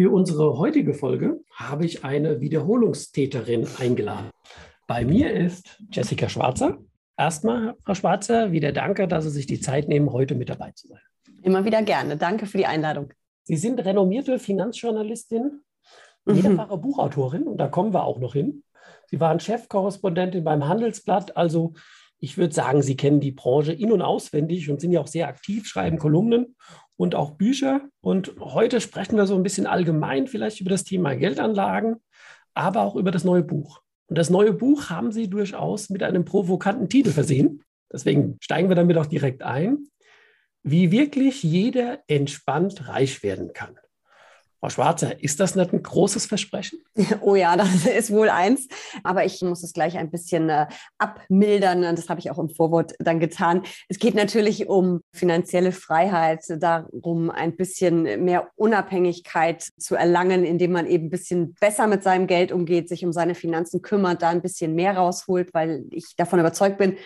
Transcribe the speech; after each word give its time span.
Für 0.00 0.12
unsere 0.12 0.56
heutige 0.58 0.94
Folge 0.94 1.40
habe 1.52 1.84
ich 1.84 2.04
eine 2.04 2.40
Wiederholungstäterin 2.40 3.66
eingeladen. 3.80 4.30
Bei 4.86 5.04
mir 5.04 5.32
ist 5.32 5.76
Jessica 5.90 6.28
Schwarzer. 6.28 6.78
Erstmal, 7.16 7.74
Frau 7.84 7.94
Schwarzer, 7.94 8.52
wieder 8.52 8.70
danke, 8.70 9.08
dass 9.08 9.24
Sie 9.24 9.30
sich 9.30 9.46
die 9.46 9.58
Zeit 9.58 9.88
nehmen, 9.88 10.12
heute 10.12 10.36
mit 10.36 10.50
dabei 10.50 10.70
zu 10.70 10.86
sein. 10.86 11.00
Immer 11.42 11.64
wieder 11.64 11.82
gerne. 11.82 12.16
Danke 12.16 12.46
für 12.46 12.58
die 12.58 12.66
Einladung. 12.66 13.12
Sie 13.42 13.56
sind 13.56 13.84
renommierte 13.84 14.38
Finanzjournalistin, 14.38 15.62
mhm. 16.26 16.42
mehrfache 16.42 16.76
mhm. 16.76 16.80
Buchautorin 16.80 17.42
und 17.48 17.56
da 17.56 17.66
kommen 17.66 17.92
wir 17.92 18.04
auch 18.04 18.20
noch 18.20 18.34
hin. 18.34 18.62
Sie 19.06 19.18
waren 19.18 19.40
Chefkorrespondentin 19.40 20.44
beim 20.44 20.68
Handelsblatt, 20.68 21.36
also 21.36 21.72
ich 22.20 22.38
würde 22.38 22.54
sagen, 22.54 22.82
Sie 22.82 22.96
kennen 22.96 23.18
die 23.18 23.32
Branche 23.32 23.72
in- 23.72 23.90
und 23.90 24.02
auswendig 24.02 24.70
und 24.70 24.80
sind 24.80 24.92
ja 24.92 25.00
auch 25.00 25.08
sehr 25.08 25.26
aktiv, 25.26 25.66
schreiben 25.66 25.98
Kolumnen 25.98 26.54
und 26.98 27.14
auch 27.14 27.30
Bücher. 27.30 27.88
Und 28.02 28.34
heute 28.40 28.82
sprechen 28.82 29.16
wir 29.16 29.26
so 29.26 29.36
ein 29.36 29.42
bisschen 29.42 29.66
allgemein 29.66 30.26
vielleicht 30.26 30.60
über 30.60 30.70
das 30.70 30.84
Thema 30.84 31.14
Geldanlagen, 31.14 31.96
aber 32.52 32.82
auch 32.82 32.96
über 32.96 33.10
das 33.10 33.24
neue 33.24 33.42
Buch. 33.42 33.80
Und 34.08 34.18
das 34.18 34.28
neue 34.30 34.52
Buch 34.52 34.90
haben 34.90 35.12
Sie 35.12 35.30
durchaus 35.30 35.90
mit 35.90 36.02
einem 36.02 36.24
provokanten 36.24 36.88
Titel 36.88 37.10
versehen. 37.10 37.62
Deswegen 37.90 38.36
steigen 38.40 38.68
wir 38.68 38.76
damit 38.76 38.98
auch 38.98 39.06
direkt 39.06 39.42
ein. 39.42 39.86
Wie 40.62 40.90
wirklich 40.90 41.42
jeder 41.42 42.00
entspannt 42.08 42.88
reich 42.88 43.22
werden 43.22 43.52
kann. 43.52 43.78
Frau 44.60 44.70
Schwarzer, 44.70 45.22
ist 45.22 45.38
das 45.38 45.54
nicht 45.54 45.72
ein 45.72 45.82
großes 45.82 46.26
Versprechen? 46.26 46.80
Oh 47.20 47.34
ja, 47.34 47.56
das 47.56 47.86
ist 47.86 48.10
wohl 48.10 48.28
eins. 48.28 48.68
Aber 49.02 49.24
ich 49.24 49.40
muss 49.42 49.62
es 49.62 49.72
gleich 49.72 49.96
ein 49.96 50.10
bisschen 50.10 50.48
äh, 50.50 50.66
abmildern. 50.98 51.82
Das 51.94 52.08
habe 52.08 52.20
ich 52.20 52.30
auch 52.30 52.38
im 52.38 52.48
Vorwort 52.48 52.94
dann 52.98 53.20
getan. 53.20 53.62
Es 53.88 53.98
geht 53.98 54.14
natürlich 54.14 54.68
um 54.68 55.00
finanzielle 55.12 55.72
Freiheit, 55.72 56.44
darum, 56.48 57.30
ein 57.30 57.56
bisschen 57.56 58.24
mehr 58.24 58.48
Unabhängigkeit 58.56 59.62
zu 59.78 59.94
erlangen, 59.94 60.44
indem 60.44 60.72
man 60.72 60.86
eben 60.86 61.06
ein 61.06 61.10
bisschen 61.10 61.54
besser 61.54 61.86
mit 61.86 62.02
seinem 62.02 62.26
Geld 62.26 62.52
umgeht, 62.52 62.88
sich 62.88 63.04
um 63.04 63.12
seine 63.12 63.34
Finanzen 63.34 63.82
kümmert, 63.82 64.22
da 64.22 64.30
ein 64.30 64.42
bisschen 64.42 64.74
mehr 64.74 64.96
rausholt, 64.96 65.54
weil 65.54 65.84
ich 65.90 66.16
davon 66.16 66.40
überzeugt 66.40 66.78
bin, 66.78 66.96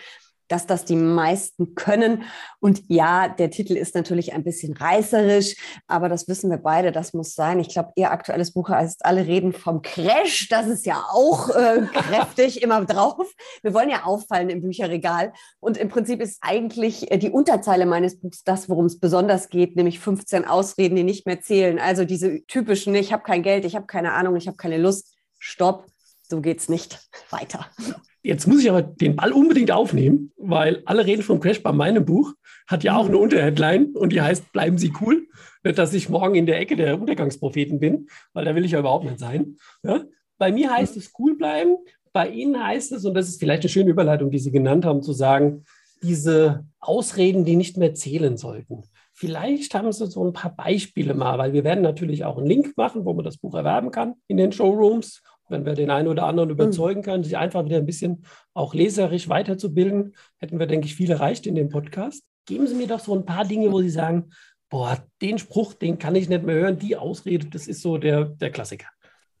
dass 0.53 0.67
das 0.67 0.85
die 0.85 0.95
meisten 0.95 1.73
können. 1.73 2.25
Und 2.59 2.83
ja, 2.87 3.27
der 3.27 3.49
Titel 3.49 3.75
ist 3.75 3.95
natürlich 3.95 4.33
ein 4.33 4.43
bisschen 4.43 4.77
reißerisch, 4.77 5.55
aber 5.87 6.09
das 6.09 6.27
wissen 6.27 6.51
wir 6.51 6.59
beide, 6.59 6.91
das 6.91 7.13
muss 7.13 7.33
sein. 7.33 7.59
Ich 7.59 7.69
glaube, 7.69 7.91
Ihr 7.95 8.11
aktuelles 8.11 8.53
Buch 8.53 8.69
heißt 8.69 9.03
Alle 9.03 9.25
reden 9.25 9.51
vom 9.51 9.81
Crash. 9.81 10.47
Das 10.49 10.67
ist 10.67 10.85
ja 10.85 11.03
auch 11.11 11.49
äh, 11.49 11.81
kräftig 11.93 12.61
immer 12.61 12.85
drauf. 12.85 13.27
Wir 13.63 13.73
wollen 13.73 13.89
ja 13.89 14.03
auffallen 14.03 14.51
im 14.51 14.61
Bücherregal. 14.61 15.33
Und 15.59 15.77
im 15.77 15.89
Prinzip 15.89 16.21
ist 16.21 16.37
eigentlich 16.41 17.11
äh, 17.11 17.17
die 17.17 17.31
Unterzeile 17.31 17.87
meines 17.87 18.19
Buchs 18.19 18.43
das, 18.43 18.69
worum 18.69 18.85
es 18.85 18.99
besonders 18.99 19.49
geht, 19.49 19.75
nämlich 19.75 19.99
15 19.99 20.45
Ausreden, 20.45 20.95
die 20.95 21.03
nicht 21.03 21.25
mehr 21.25 21.41
zählen. 21.41 21.79
Also 21.79 22.05
diese 22.05 22.45
typischen, 22.45 22.93
ich 22.93 23.11
habe 23.11 23.23
kein 23.23 23.41
Geld, 23.41 23.65
ich 23.65 23.75
habe 23.75 23.87
keine 23.87 24.13
Ahnung, 24.13 24.35
ich 24.35 24.45
habe 24.45 24.57
keine 24.57 24.77
Lust. 24.77 25.15
Stopp, 25.39 25.87
so 26.21 26.41
geht's 26.41 26.69
nicht 26.69 27.09
weiter. 27.31 27.65
Jetzt 28.25 28.47
muss 28.47 28.61
ich 28.61 28.69
aber 28.69 28.81
den 28.81 29.17
Ball 29.17 29.33
unbedingt 29.33 29.69
aufnehmen, 29.71 30.31
weil 30.37 30.81
alle 30.85 31.05
reden 31.05 31.23
vom 31.23 31.41
Crash 31.41 31.61
bei 31.61 31.73
meinem 31.73 32.05
Buch, 32.05 32.33
hat 32.67 32.85
ja 32.85 32.95
auch 32.95 33.07
eine 33.07 33.17
Unterheadline 33.17 33.93
und 33.95 34.13
die 34.13 34.21
heißt, 34.21 34.53
bleiben 34.53 34.77
Sie 34.77 34.93
cool. 35.01 35.27
Nicht, 35.63 35.77
dass 35.77 35.93
ich 35.93 36.07
morgen 36.07 36.35
in 36.35 36.45
der 36.45 36.57
Ecke 36.57 36.77
der 36.77 36.99
Untergangspropheten 36.99 37.79
bin, 37.79 38.07
weil 38.31 38.45
da 38.45 38.55
will 38.55 38.63
ich 38.63 38.71
ja 38.71 38.79
überhaupt 38.79 39.03
nicht 39.03 39.19
sein. 39.19 39.57
Ja? 39.83 40.05
Bei 40.37 40.53
mir 40.53 40.71
heißt 40.71 40.95
es 40.95 41.11
cool 41.19 41.35
bleiben. 41.37 41.75
Bei 42.13 42.29
Ihnen 42.29 42.63
heißt 42.63 42.93
es, 42.93 43.03
und 43.03 43.13
das 43.13 43.27
ist 43.27 43.39
vielleicht 43.39 43.63
eine 43.63 43.69
schöne 43.69 43.89
Überleitung, 43.89 44.31
die 44.31 44.39
Sie 44.39 44.51
genannt 44.51 44.85
haben, 44.85 45.01
zu 45.01 45.11
sagen, 45.11 45.65
diese 46.01 46.65
Ausreden, 46.79 47.43
die 47.43 47.55
nicht 47.57 47.77
mehr 47.77 47.93
zählen 47.93 48.37
sollten. 48.37 48.83
Vielleicht 49.13 49.73
haben 49.73 49.91
Sie 49.91 50.07
so 50.07 50.23
ein 50.23 50.33
paar 50.33 50.55
Beispiele 50.55 51.13
mal, 51.13 51.37
weil 51.37 51.53
wir 51.53 51.63
werden 51.63 51.81
natürlich 51.81 52.23
auch 52.23 52.37
einen 52.37 52.47
Link 52.47 52.77
machen, 52.77 53.05
wo 53.05 53.13
man 53.13 53.25
das 53.25 53.37
Buch 53.37 53.53
erwerben 53.53 53.91
kann 53.91 54.15
in 54.27 54.37
den 54.37 54.51
Showrooms 54.51 55.21
wenn 55.49 55.65
wir 55.65 55.73
den 55.73 55.89
einen 55.89 56.07
oder 56.07 56.25
anderen 56.25 56.49
hm. 56.49 56.55
überzeugen 56.55 57.01
können, 57.01 57.23
sich 57.23 57.37
einfach 57.37 57.65
wieder 57.65 57.77
ein 57.77 57.85
bisschen 57.85 58.25
auch 58.53 58.73
leserisch 58.73 59.29
weiterzubilden, 59.29 60.15
hätten 60.39 60.59
wir, 60.59 60.67
denke 60.67 60.87
ich, 60.87 60.95
viel 60.95 61.11
erreicht 61.11 61.47
in 61.47 61.55
dem 61.55 61.69
Podcast. 61.69 62.23
Geben 62.45 62.67
Sie 62.67 62.75
mir 62.75 62.87
doch 62.87 62.99
so 62.99 63.15
ein 63.15 63.25
paar 63.25 63.45
Dinge, 63.45 63.71
wo 63.71 63.81
Sie 63.81 63.89
sagen, 63.89 64.31
boah, 64.69 64.97
den 65.21 65.37
Spruch, 65.37 65.73
den 65.73 65.99
kann 65.99 66.15
ich 66.15 66.29
nicht 66.29 66.43
mehr 66.43 66.55
hören, 66.55 66.79
die 66.79 66.97
Ausrede, 66.97 67.47
das 67.47 67.67
ist 67.67 67.81
so 67.81 67.97
der, 67.97 68.25
der 68.25 68.49
Klassiker. 68.49 68.87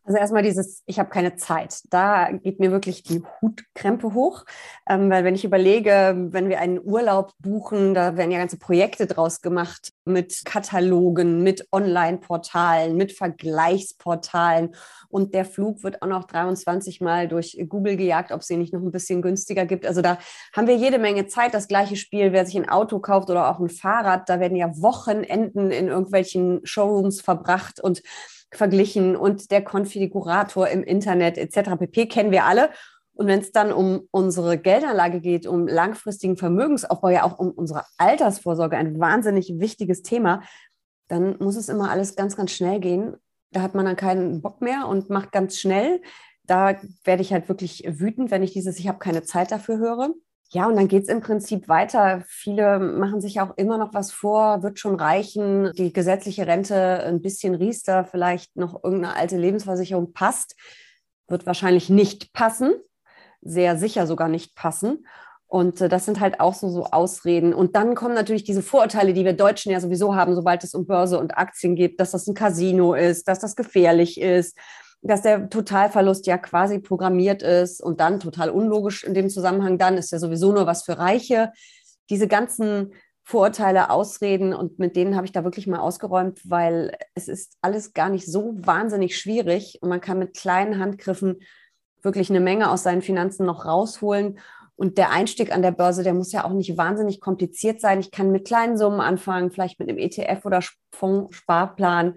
Also 0.05 0.19
erstmal 0.19 0.43
dieses, 0.43 0.83
ich 0.85 0.99
habe 0.99 1.09
keine 1.09 1.37
Zeit. 1.37 1.81
Da 1.89 2.29
geht 2.31 2.59
mir 2.59 2.71
wirklich 2.71 3.03
die 3.03 3.21
Hutkrempe 3.41 4.13
hoch, 4.13 4.43
ähm, 4.89 5.09
weil 5.09 5.23
wenn 5.23 5.35
ich 5.35 5.45
überlege, 5.45 6.27
wenn 6.31 6.49
wir 6.49 6.59
einen 6.59 6.81
Urlaub 6.83 7.31
buchen, 7.39 7.93
da 7.93 8.17
werden 8.17 8.31
ja 8.31 8.37
ganze 8.37 8.57
Projekte 8.57 9.07
draus 9.07 9.41
gemacht 9.41 9.93
mit 10.03 10.43
Katalogen, 10.43 11.41
mit 11.41 11.69
Online-Portalen, 11.71 12.97
mit 12.97 13.13
Vergleichsportalen 13.13 14.75
und 15.07 15.33
der 15.33 15.45
Flug 15.45 15.83
wird 15.83 16.01
auch 16.01 16.07
noch 16.07 16.25
23 16.25 16.99
Mal 16.99 17.29
durch 17.29 17.57
Google 17.69 17.95
gejagt, 17.95 18.33
ob 18.33 18.41
es 18.41 18.49
ihn 18.49 18.59
nicht 18.59 18.73
noch 18.73 18.81
ein 18.81 18.91
bisschen 18.91 19.21
günstiger 19.21 19.65
gibt. 19.65 19.85
Also 19.85 20.01
da 20.01 20.17
haben 20.51 20.67
wir 20.67 20.75
jede 20.75 20.99
Menge 20.99 21.27
Zeit. 21.27 21.53
Das 21.53 21.69
gleiche 21.69 21.95
Spiel, 21.95 22.33
wer 22.33 22.45
sich 22.45 22.57
ein 22.57 22.67
Auto 22.67 22.99
kauft 22.99 23.29
oder 23.29 23.49
auch 23.49 23.59
ein 23.59 23.69
Fahrrad, 23.69 24.27
da 24.27 24.41
werden 24.41 24.57
ja 24.57 24.69
Wochenenden 24.81 25.71
in 25.71 25.87
irgendwelchen 25.87 26.59
Showrooms 26.65 27.21
verbracht 27.21 27.79
und 27.79 28.01
verglichen 28.57 29.15
und 29.15 29.51
der 29.51 29.63
Konfigurator 29.63 30.67
im 30.67 30.83
Internet 30.83 31.37
etc. 31.37 31.71
pp. 31.79 32.07
kennen 32.07 32.31
wir 32.31 32.45
alle. 32.45 32.69
Und 33.15 33.27
wenn 33.27 33.39
es 33.39 33.51
dann 33.51 33.71
um 33.71 34.07
unsere 34.11 34.57
Geldanlage 34.57 35.19
geht, 35.21 35.45
um 35.45 35.67
langfristigen 35.67 36.35
Vermögensaufbau, 36.35 37.09
ja 37.09 37.23
auch 37.23 37.37
um 37.37 37.51
unsere 37.51 37.83
Altersvorsorge, 37.97 38.75
ein 38.75 38.99
wahnsinnig 38.99 39.59
wichtiges 39.59 40.01
Thema, 40.01 40.41
dann 41.07 41.37
muss 41.39 41.55
es 41.55 41.69
immer 41.69 41.91
alles 41.91 42.15
ganz, 42.15 42.35
ganz 42.35 42.51
schnell 42.51 42.79
gehen. 42.79 43.15
Da 43.51 43.61
hat 43.61 43.75
man 43.75 43.85
dann 43.85 43.95
keinen 43.95 44.41
Bock 44.41 44.61
mehr 44.61 44.87
und 44.87 45.11
macht 45.11 45.31
ganz 45.31 45.59
schnell. 45.59 46.01
Da 46.45 46.75
werde 47.03 47.21
ich 47.21 47.31
halt 47.31 47.47
wirklich 47.49 47.83
wütend, 47.87 48.31
wenn 48.31 48.41
ich 48.41 48.53
dieses 48.53 48.79
Ich 48.79 48.87
habe 48.87 48.97
keine 48.97 49.21
Zeit 49.23 49.51
dafür 49.51 49.77
höre. 49.77 50.09
Ja, 50.53 50.67
und 50.67 50.75
dann 50.75 50.87
geht 50.87 51.03
es 51.03 51.09
im 51.09 51.21
Prinzip 51.21 51.67
weiter. 51.67 52.21
Viele 52.27 52.77
machen 52.77 53.21
sich 53.21 53.41
auch 53.41 53.57
immer 53.57 53.79
noch 53.79 53.95
was 53.95 54.11
vor, 54.11 54.61
wird 54.61 54.77
schon 54.77 54.95
reichen. 54.95 55.71
Die 55.73 55.91
gesetzliche 55.91 56.45
Rente, 56.45 57.03
ein 57.03 57.23
bisschen 57.23 57.55
Riester, 57.55 58.05
vielleicht 58.05 58.55
noch 58.55 58.83
irgendeine 58.83 59.15
alte 59.15 59.35
Lebensversicherung 59.35 60.13
passt, 60.13 60.55
wird 61.27 61.47
wahrscheinlich 61.47 61.89
nicht 61.89 62.33
passen, 62.33 62.75
sehr 63.41 63.77
sicher 63.77 64.05
sogar 64.05 64.27
nicht 64.27 64.55
passen. 64.55 65.07
Und 65.47 65.81
äh, 65.81 65.89
das 65.89 66.05
sind 66.05 66.19
halt 66.19 66.39
auch 66.39 66.53
so, 66.53 66.69
so 66.69 66.85
Ausreden. 66.85 67.55
Und 67.55 67.75
dann 67.75 67.95
kommen 67.95 68.13
natürlich 68.13 68.43
diese 68.43 68.61
Vorurteile, 68.61 69.13
die 69.13 69.25
wir 69.25 69.33
Deutschen 69.33 69.71
ja 69.71 69.79
sowieso 69.79 70.15
haben, 70.15 70.35
sobald 70.35 70.63
es 70.63 70.75
um 70.75 70.85
Börse 70.85 71.17
und 71.17 71.35
Aktien 71.35 71.75
geht, 71.75 71.99
dass 71.99 72.11
das 72.11 72.27
ein 72.27 72.35
Casino 72.35 72.93
ist, 72.93 73.27
dass 73.27 73.39
das 73.39 73.55
gefährlich 73.55 74.21
ist, 74.21 74.55
dass 75.03 75.21
der 75.21 75.49
Totalverlust 75.49 76.25
ja 76.27 76.37
quasi 76.37 76.79
programmiert 76.79 77.43
ist 77.43 77.81
und 77.81 77.99
dann 77.99 78.19
total 78.19 78.49
unlogisch 78.49 79.03
in 79.03 79.13
dem 79.13 79.29
Zusammenhang, 79.29 79.77
dann 79.77 79.97
ist 79.97 80.11
ja 80.11 80.19
sowieso 80.19 80.53
nur 80.53 80.65
was 80.65 80.83
für 80.83 80.97
Reiche. 80.97 81.51
Diese 82.09 82.27
ganzen 82.27 82.93
Vorurteile, 83.25 83.89
Ausreden 83.89 84.53
und 84.53 84.79
mit 84.79 84.95
denen 84.95 85.15
habe 85.15 85.25
ich 85.25 85.31
da 85.31 85.43
wirklich 85.43 85.67
mal 85.67 85.79
ausgeräumt, 85.79 86.41
weil 86.43 86.95
es 87.15 87.27
ist 87.27 87.57
alles 87.61 87.93
gar 87.93 88.09
nicht 88.09 88.25
so 88.25 88.53
wahnsinnig 88.57 89.17
schwierig 89.17 89.79
und 89.81 89.89
man 89.89 90.01
kann 90.01 90.19
mit 90.19 90.35
kleinen 90.35 90.79
Handgriffen 90.79 91.39
wirklich 92.01 92.29
eine 92.29 92.41
Menge 92.41 92.69
aus 92.69 92.83
seinen 92.83 93.01
Finanzen 93.01 93.45
noch 93.45 93.65
rausholen. 93.65 94.39
Und 94.75 94.97
der 94.97 95.11
Einstieg 95.11 95.53
an 95.53 95.61
der 95.61 95.71
Börse, 95.71 96.03
der 96.03 96.13
muss 96.13 96.31
ja 96.31 96.45
auch 96.45 96.53
nicht 96.53 96.77
wahnsinnig 96.77 97.21
kompliziert 97.21 97.79
sein. 97.79 97.99
Ich 97.99 98.11
kann 98.11 98.31
mit 98.31 98.47
kleinen 98.47 98.77
Summen 98.77 99.01
anfangen, 99.01 99.51
vielleicht 99.51 99.79
mit 99.79 99.89
einem 99.89 99.99
ETF 99.99 100.45
oder 100.45 100.61
Fondssparplan 100.91 102.15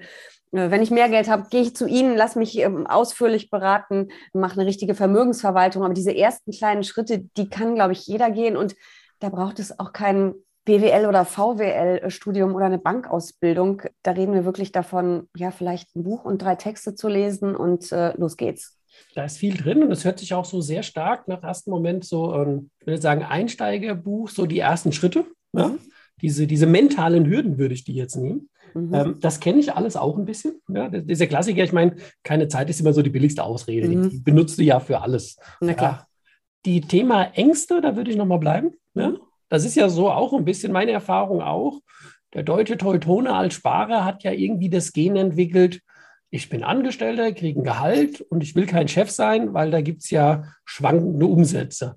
äh, 0.53 0.71
wenn 0.71 0.83
ich 0.83 0.91
mehr 0.91 1.09
Geld 1.09 1.29
habe, 1.29 1.49
gehe 1.51 1.63
ich 1.63 1.77
zu 1.77 1.87
Ihnen, 1.87 2.17
lass 2.17 2.37
mich 2.37 2.59
ähm, 2.59 2.87
ausführlich 2.87 3.51
beraten, 3.51 4.09
mache 4.33 4.59
eine 4.59 4.67
richtige 4.67 4.95
Vermögensverwaltung. 4.95 5.85
Aber 5.85 5.95
diese 5.95 6.17
ersten 6.17 6.53
kleinen 6.53 6.85
Schritte, 6.85 7.21
die 7.37 7.49
kann, 7.49 7.75
glaube 7.75 7.93
ich, 7.93 8.07
jeder 8.07 8.31
gehen. 8.31 8.57
Und 8.57 8.75
da 9.19 9.29
braucht 9.29 9.59
es 9.59 9.79
auch 9.79 9.93
kein 9.93 10.35
BWL 10.65 11.07
oder 11.07 11.25
VWL-Studium 11.25 12.55
oder 12.55 12.67
eine 12.67 12.79
Bankausbildung. 12.79 13.83
Da 14.03 14.13
reden 14.13 14.35
wir 14.35 14.45
wirklich 14.45 14.73
davon, 14.73 15.29
ja, 15.37 15.51
vielleicht 15.51 15.95
ein 15.95 16.03
Buch 16.03 16.25
und 16.25 16.43
drei 16.43 16.57
Texte 16.57 16.95
zu 16.95 17.09
lesen 17.09 17.55
und 17.55 17.93
äh, 17.93 18.17
los 18.17 18.37
geht's. 18.37 18.76
Da 19.15 19.25
ist 19.25 19.39
viel 19.39 19.55
drin 19.55 19.83
und 19.83 19.91
es 19.91 20.05
hört 20.05 20.19
sich 20.19 20.35
auch 20.35 20.45
so 20.45 20.61
sehr 20.61 20.83
stark 20.83 21.29
nach 21.29 21.43
ersten 21.43 21.71
Moment 21.71 22.05
so, 22.05 22.35
ähm, 22.35 22.71
ich 22.81 22.87
würde 22.87 23.01
sagen, 23.01 23.23
Einsteigerbuch, 23.23 24.29
so 24.29 24.47
die 24.47 24.59
ersten 24.59 24.93
Schritte. 24.93 25.25
Ja? 25.53 25.69
Mhm. 25.69 25.79
Diese, 26.23 26.47
diese 26.47 26.67
mentalen 26.67 27.27
Hürden 27.27 27.59
würde 27.59 27.75
ich 27.75 27.85
die 27.85 27.95
jetzt 27.95 28.17
nehmen. 28.17 28.49
Mhm. 28.75 28.95
Ähm, 28.95 29.17
das 29.21 29.41
kenne 29.41 29.59
ich 29.59 29.73
alles 29.73 29.97
auch 29.97 30.19
ein 30.19 30.25
bisschen. 30.25 30.61
Ja, 30.69 30.89
dieser 30.89 31.27
Klassiker, 31.27 31.65
ich 31.65 31.73
meine, 31.73 31.97
keine 32.23 32.49
Zeit 32.49 32.69
ist 32.71 32.81
immer 32.81 32.93
so 32.93 33.03
die 33.03 33.11
billigste 33.11 33.45
Ausrede. 33.45 33.89
Mhm. 33.89 34.11
Die 34.11 34.19
benutzt 34.19 34.59
du 34.59 34.63
ja 34.63 34.81
für 34.81 35.01
alles. 35.01 35.39
Na 35.61 35.75
klar. 35.75 35.93
Ja. 35.93 36.07
Die 36.65 36.81
Thema 36.81 37.23
Ängste, 37.35 37.81
da 37.81 37.97
würde 37.97 38.11
ich 38.11 38.17
nochmal 38.17 38.39
bleiben. 38.39 38.73
Ja? 38.95 39.15
Das 39.49 39.65
ist 39.65 39.77
ja 39.77 39.89
so 39.89 40.11
auch 40.11 40.33
ein 40.33 40.45
bisschen 40.45 40.73
meine 40.73 40.91
Erfahrung 40.91 41.41
auch. 41.41 41.81
Der 42.35 42.43
deutsche 42.43 42.77
Teutone 42.77 43.35
als 43.35 43.55
Sparer 43.55 44.05
hat 44.05 44.25
ja 44.25 44.33
irgendwie 44.33 44.69
das 44.69 44.93
Gen 44.93 45.17
entwickelt, 45.17 45.81
ich 46.31 46.49
bin 46.49 46.65
Angestellter, 46.65 47.33
kriege 47.33 47.61
ein 47.61 47.65
Gehalt 47.65 48.21
und 48.21 48.43
ich 48.43 48.55
will 48.55 48.67
kein 48.67 48.89
Chef 48.89 49.11
sein, 49.11 49.55
weil 49.55 49.71
da 49.71 49.81
gibt 49.81 50.03
es 50.03 50.11
ja 50.11 50.45
schwankende 50.65 51.27
Umsätze. 51.27 51.97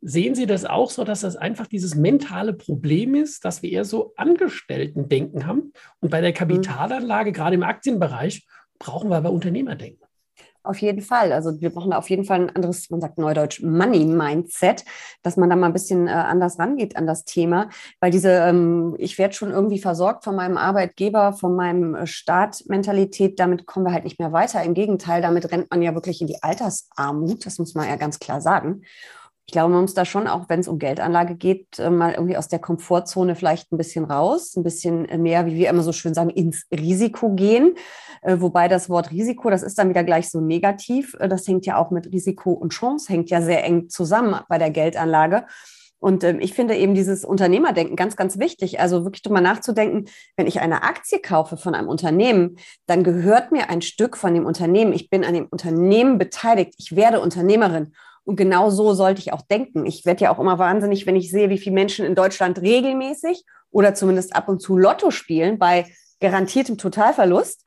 Sehen 0.00 0.34
Sie 0.34 0.46
das 0.46 0.64
auch 0.64 0.90
so, 0.90 1.02
dass 1.02 1.20
das 1.20 1.34
einfach 1.34 1.66
dieses 1.66 1.94
mentale 1.94 2.52
Problem 2.52 3.14
ist, 3.14 3.44
dass 3.44 3.62
wir 3.62 3.70
eher 3.70 3.84
so 3.84 4.12
Angestellten-Denken 4.16 5.46
haben? 5.46 5.72
Und 6.00 6.10
bei 6.10 6.20
der 6.20 6.30
mhm. 6.30 6.34
Kapitalanlage, 6.34 7.32
gerade 7.32 7.54
im 7.54 7.62
Aktienbereich, 7.62 8.46
brauchen 8.78 9.10
wir 9.10 9.16
aber 9.16 9.32
Unternehmerdenken. 9.32 10.03
Auf 10.64 10.78
jeden 10.78 11.02
Fall. 11.02 11.30
Also 11.32 11.60
wir 11.60 11.68
brauchen 11.68 11.92
auf 11.92 12.08
jeden 12.08 12.24
Fall 12.24 12.40
ein 12.40 12.56
anderes, 12.56 12.88
man 12.88 13.02
sagt 13.02 13.18
neudeutsch, 13.18 13.62
Money-Mindset, 13.62 14.86
dass 15.22 15.36
man 15.36 15.50
da 15.50 15.56
mal 15.56 15.66
ein 15.66 15.74
bisschen 15.74 16.08
äh, 16.08 16.12
anders 16.12 16.58
rangeht 16.58 16.96
an 16.96 17.06
das 17.06 17.26
Thema. 17.26 17.68
Weil 18.00 18.10
diese, 18.10 18.30
ähm, 18.30 18.96
ich 18.98 19.18
werde 19.18 19.34
schon 19.34 19.50
irgendwie 19.50 19.78
versorgt 19.78 20.24
von 20.24 20.34
meinem 20.34 20.56
Arbeitgeber, 20.56 21.34
von 21.34 21.54
meinem 21.54 21.94
äh, 21.94 22.06
Staat-Mentalität, 22.06 23.38
damit 23.38 23.66
kommen 23.66 23.84
wir 23.84 23.92
halt 23.92 24.04
nicht 24.04 24.18
mehr 24.18 24.32
weiter. 24.32 24.62
Im 24.62 24.72
Gegenteil, 24.72 25.20
damit 25.20 25.52
rennt 25.52 25.70
man 25.70 25.82
ja 25.82 25.94
wirklich 25.94 26.22
in 26.22 26.28
die 26.28 26.42
Altersarmut, 26.42 27.44
das 27.44 27.58
muss 27.58 27.74
man 27.74 27.86
ja 27.86 27.96
ganz 27.96 28.18
klar 28.18 28.40
sagen 28.40 28.80
ich 29.46 29.52
glaube, 29.52 29.72
man 29.72 29.82
muss 29.82 29.94
da 29.94 30.04
schon, 30.04 30.26
auch 30.26 30.48
wenn 30.48 30.60
es 30.60 30.68
um 30.68 30.78
Geldanlage 30.78 31.34
geht, 31.34 31.78
äh, 31.78 31.90
mal 31.90 32.12
irgendwie 32.12 32.36
aus 32.36 32.48
der 32.48 32.58
Komfortzone 32.58 33.36
vielleicht 33.36 33.72
ein 33.72 33.76
bisschen 33.76 34.04
raus, 34.04 34.56
ein 34.56 34.62
bisschen 34.62 35.06
äh, 35.08 35.18
mehr, 35.18 35.44
wie 35.44 35.54
wir 35.54 35.68
immer 35.68 35.82
so 35.82 35.92
schön 35.92 36.14
sagen, 36.14 36.30
ins 36.30 36.66
Risiko 36.72 37.30
gehen. 37.34 37.74
Äh, 38.22 38.36
wobei 38.40 38.68
das 38.68 38.88
Wort 38.88 39.10
Risiko, 39.10 39.50
das 39.50 39.62
ist 39.62 39.78
dann 39.78 39.90
wieder 39.90 40.02
gleich 40.02 40.30
so 40.30 40.40
negativ. 40.40 41.14
Das 41.20 41.46
hängt 41.46 41.66
ja 41.66 41.76
auch 41.76 41.90
mit 41.90 42.10
Risiko 42.10 42.52
und 42.52 42.72
Chance, 42.72 43.12
hängt 43.12 43.28
ja 43.28 43.42
sehr 43.42 43.64
eng 43.64 43.90
zusammen 43.90 44.40
bei 44.48 44.56
der 44.56 44.70
Geldanlage. 44.70 45.44
Und 45.98 46.24
ähm, 46.24 46.38
ich 46.40 46.54
finde 46.54 46.76
eben 46.76 46.94
dieses 46.94 47.24
Unternehmerdenken 47.24 47.96
ganz, 47.96 48.16
ganz 48.16 48.38
wichtig. 48.38 48.80
Also 48.80 49.04
wirklich 49.04 49.22
drüber 49.22 49.42
nachzudenken, 49.42 50.06
wenn 50.36 50.46
ich 50.46 50.60
eine 50.60 50.84
Aktie 50.84 51.18
kaufe 51.18 51.58
von 51.58 51.74
einem 51.74 51.88
Unternehmen, 51.88 52.56
dann 52.86 53.04
gehört 53.04 53.52
mir 53.52 53.68
ein 53.68 53.82
Stück 53.82 54.16
von 54.16 54.34
dem 54.34 54.46
Unternehmen. 54.46 54.94
Ich 54.94 55.10
bin 55.10 55.22
an 55.24 55.34
dem 55.34 55.46
Unternehmen 55.46 56.16
beteiligt. 56.16 56.74
Ich 56.78 56.96
werde 56.96 57.20
Unternehmerin. 57.20 57.92
Und 58.24 58.36
genau 58.36 58.70
so 58.70 58.94
sollte 58.94 59.20
ich 59.20 59.32
auch 59.32 59.42
denken. 59.42 59.84
Ich 59.86 60.04
werde 60.06 60.24
ja 60.24 60.34
auch 60.34 60.38
immer 60.38 60.58
wahnsinnig, 60.58 61.06
wenn 61.06 61.16
ich 61.16 61.30
sehe, 61.30 61.50
wie 61.50 61.58
viele 61.58 61.74
Menschen 61.74 62.06
in 62.06 62.14
Deutschland 62.14 62.60
regelmäßig 62.60 63.44
oder 63.70 63.94
zumindest 63.94 64.34
ab 64.34 64.48
und 64.48 64.60
zu 64.60 64.78
Lotto 64.78 65.10
spielen 65.10 65.58
bei 65.58 65.86
garantiertem 66.20 66.78
Totalverlust, 66.78 67.64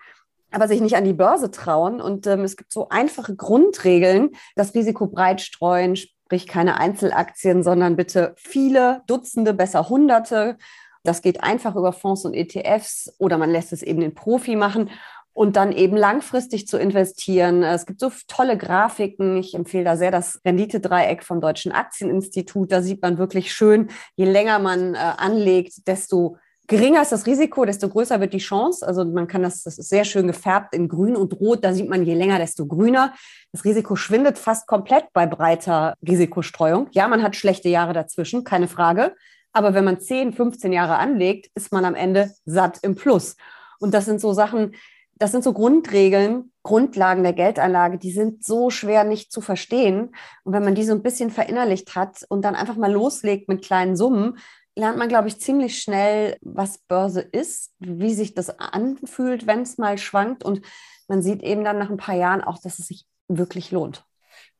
aber 0.51 0.67
sich 0.67 0.81
nicht 0.81 0.95
an 0.95 1.03
die 1.03 1.13
Börse 1.13 1.51
trauen. 1.51 2.01
Und 2.01 2.25
ähm, 2.25 2.43
es 2.43 2.57
gibt 2.57 2.71
so 2.71 2.89
einfache 2.89 3.35
Grundregeln, 3.35 4.31
das 4.55 4.73
Risiko 4.73 5.07
breit 5.07 5.41
streuen, 5.41 5.95
sprich 5.95 6.47
keine 6.47 6.79
Einzelaktien, 6.79 7.61
sondern 7.61 7.95
bitte 7.95 8.33
viele, 8.37 9.03
Dutzende, 9.07 9.53
besser 9.53 9.89
Hunderte. 9.89 10.57
Das 11.03 11.21
geht 11.21 11.43
einfach 11.43 11.75
über 11.75 11.93
Fonds 11.93 12.25
und 12.25 12.33
ETFs 12.33 13.13
oder 13.19 13.37
man 13.37 13.51
lässt 13.51 13.71
es 13.73 13.83
eben 13.83 13.99
den 13.99 14.15
Profi 14.15 14.55
machen 14.55 14.89
und 15.37 15.55
dann 15.55 15.71
eben 15.71 15.95
langfristig 15.95 16.67
zu 16.67 16.79
investieren. 16.79 17.61
Es 17.61 17.85
gibt 17.85 17.99
so 17.99 18.11
tolle 18.27 18.57
Grafiken. 18.57 19.37
Ich 19.37 19.53
empfehle 19.53 19.83
da 19.83 19.95
sehr 19.95 20.09
das 20.09 20.41
Renditedreieck 20.43 21.23
vom 21.23 21.41
Deutschen 21.41 21.71
Aktieninstitut. 21.71 22.71
Da 22.71 22.81
sieht 22.81 23.03
man 23.03 23.19
wirklich 23.19 23.53
schön, 23.53 23.91
je 24.15 24.25
länger 24.25 24.57
man 24.57 24.95
äh, 24.95 24.97
anlegt, 24.97 25.87
desto 25.87 26.37
geringer 26.65 27.03
ist 27.03 27.11
das 27.11 27.27
Risiko, 27.27 27.65
desto 27.65 27.87
größer 27.87 28.19
wird 28.19 28.33
die 28.33 28.39
Chance. 28.39 28.85
Also 28.87 29.05
man 29.05 29.27
kann 29.27 29.43
das, 29.43 29.61
das 29.61 29.77
ist 29.77 29.89
sehr 29.89 30.05
schön 30.05 30.25
gefärbt 30.25 30.73
in 30.73 30.87
grün 30.87 31.15
und 31.15 31.39
rot. 31.39 31.63
Da 31.63 31.71
sieht 31.71 31.87
man, 31.87 32.03
je 32.03 32.15
länger, 32.15 32.39
desto 32.39 32.65
grüner. 32.65 33.13
Das 33.51 33.63
Risiko 33.63 33.95
schwindet 33.95 34.39
fast 34.39 34.65
komplett 34.65 35.13
bei 35.13 35.27
breiter 35.27 35.93
Risikostreuung. 36.01 36.87
Ja, 36.93 37.07
man 37.07 37.21
hat 37.21 37.35
schlechte 37.35 37.69
Jahre 37.69 37.93
dazwischen, 37.93 38.43
keine 38.43 38.67
Frage. 38.67 39.15
Aber 39.53 39.75
wenn 39.75 39.85
man 39.85 39.99
10, 39.99 40.33
15 40.33 40.73
Jahre 40.73 40.97
anlegt, 40.97 41.51
ist 41.53 41.71
man 41.71 41.85
am 41.85 41.93
Ende 41.93 42.31
satt 42.45 42.79
im 42.81 42.95
Plus. 42.95 43.35
Und 43.79 43.93
das 43.93 44.05
sind 44.05 44.19
so 44.19 44.33
Sachen, 44.33 44.73
das 45.19 45.31
sind 45.31 45.43
so 45.43 45.53
Grundregeln, 45.53 46.51
Grundlagen 46.63 47.23
der 47.23 47.33
Geldanlage, 47.33 47.97
die 47.97 48.11
sind 48.11 48.43
so 48.43 48.69
schwer 48.69 49.03
nicht 49.03 49.31
zu 49.31 49.41
verstehen. 49.41 50.15
Und 50.43 50.53
wenn 50.53 50.63
man 50.63 50.75
die 50.75 50.83
so 50.83 50.93
ein 50.93 51.01
bisschen 51.01 51.31
verinnerlicht 51.31 51.95
hat 51.95 52.25
und 52.29 52.43
dann 52.43 52.55
einfach 52.55 52.75
mal 52.75 52.91
loslegt 52.91 53.47
mit 53.47 53.63
kleinen 53.63 53.95
Summen, 53.95 54.37
lernt 54.75 54.97
man, 54.97 55.09
glaube 55.09 55.27
ich, 55.27 55.39
ziemlich 55.39 55.81
schnell, 55.81 56.37
was 56.41 56.79
Börse 56.79 57.21
ist, 57.21 57.73
wie 57.79 58.13
sich 58.13 58.35
das 58.35 58.59
anfühlt, 58.59 59.47
wenn 59.47 59.61
es 59.61 59.77
mal 59.77 59.97
schwankt. 59.97 60.43
Und 60.43 60.61
man 61.07 61.21
sieht 61.21 61.41
eben 61.41 61.63
dann 61.63 61.79
nach 61.79 61.89
ein 61.89 61.97
paar 61.97 62.15
Jahren 62.15 62.41
auch, 62.41 62.59
dass 62.61 62.77
es 62.77 62.87
sich 62.87 63.05
wirklich 63.27 63.71
lohnt. 63.71 64.05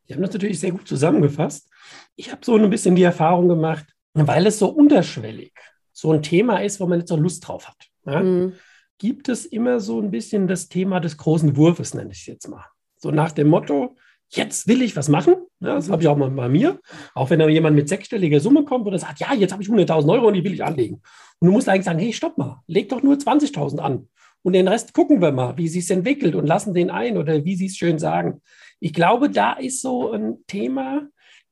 Sie 0.07 0.13
haben 0.13 0.21
das 0.21 0.33
natürlich 0.33 0.59
sehr 0.59 0.71
gut 0.71 0.87
zusammengefasst. 0.87 1.69
Ich 2.15 2.31
habe 2.31 2.41
so 2.43 2.55
ein 2.55 2.69
bisschen 2.69 2.95
die 2.95 3.03
Erfahrung 3.03 3.47
gemacht, 3.47 3.85
weil 4.13 4.47
es 4.47 4.57
so 4.57 4.69
unterschwellig 4.69 5.53
so 5.91 6.13
ein 6.13 6.23
Thema 6.23 6.59
ist, 6.63 6.79
wo 6.79 6.87
man 6.87 6.99
jetzt 6.99 7.09
so 7.09 7.15
Lust 7.15 7.47
drauf 7.47 7.67
hat. 7.67 7.89
Ja? 8.05 8.23
Mhm 8.23 8.53
gibt 8.97 9.29
es 9.29 9.45
immer 9.45 9.79
so 9.79 10.01
ein 10.01 10.11
bisschen 10.11 10.47
das 10.47 10.69
Thema 10.69 10.99
des 10.99 11.17
großen 11.17 11.55
Wurfes, 11.55 11.93
nenne 11.93 12.11
ich 12.11 12.21
es 12.21 12.25
jetzt 12.25 12.47
mal. 12.47 12.65
So 12.97 13.11
nach 13.11 13.31
dem 13.31 13.47
Motto, 13.47 13.95
jetzt 14.29 14.67
will 14.67 14.81
ich 14.81 14.95
was 14.95 15.09
machen. 15.09 15.35
Ja, 15.59 15.75
das 15.75 15.89
habe 15.89 16.01
ich 16.01 16.07
auch 16.07 16.17
mal 16.17 16.29
bei 16.29 16.49
mir. 16.49 16.79
Auch 17.13 17.29
wenn 17.29 17.39
da 17.39 17.47
jemand 17.47 17.75
mit 17.75 17.89
sechsstelliger 17.89 18.39
Summe 18.39 18.63
kommt 18.65 18.87
und 18.87 18.97
sagt, 18.97 19.19
ja, 19.19 19.33
jetzt 19.33 19.51
habe 19.51 19.63
ich 19.63 19.69
100.000 19.69 20.11
Euro 20.11 20.27
und 20.27 20.33
die 20.33 20.43
will 20.43 20.53
ich 20.53 20.63
anlegen. 20.63 21.01
Und 21.39 21.47
du 21.47 21.51
musst 21.51 21.69
eigentlich 21.69 21.85
sagen, 21.85 21.99
hey, 21.99 22.13
stopp 22.13 22.37
mal, 22.37 22.61
leg 22.67 22.89
doch 22.89 23.03
nur 23.03 23.15
20.000 23.15 23.79
an. 23.79 24.07
Und 24.43 24.53
den 24.53 24.67
Rest 24.67 24.93
gucken 24.93 25.21
wir 25.21 25.31
mal, 25.31 25.57
wie 25.57 25.67
sie 25.67 25.79
es 25.79 25.89
entwickelt 25.89 26.35
und 26.35 26.45
lassen 26.47 26.73
den 26.73 26.89
ein 26.89 27.17
oder 27.17 27.43
wie 27.43 27.55
sie 27.55 27.65
es 27.67 27.75
schön 27.75 27.99
sagen. 27.99 28.41
Ich 28.79 28.93
glaube, 28.93 29.29
da 29.29 29.53
ist 29.53 29.81
so 29.81 30.11
ein 30.11 30.37
Thema, 30.47 31.07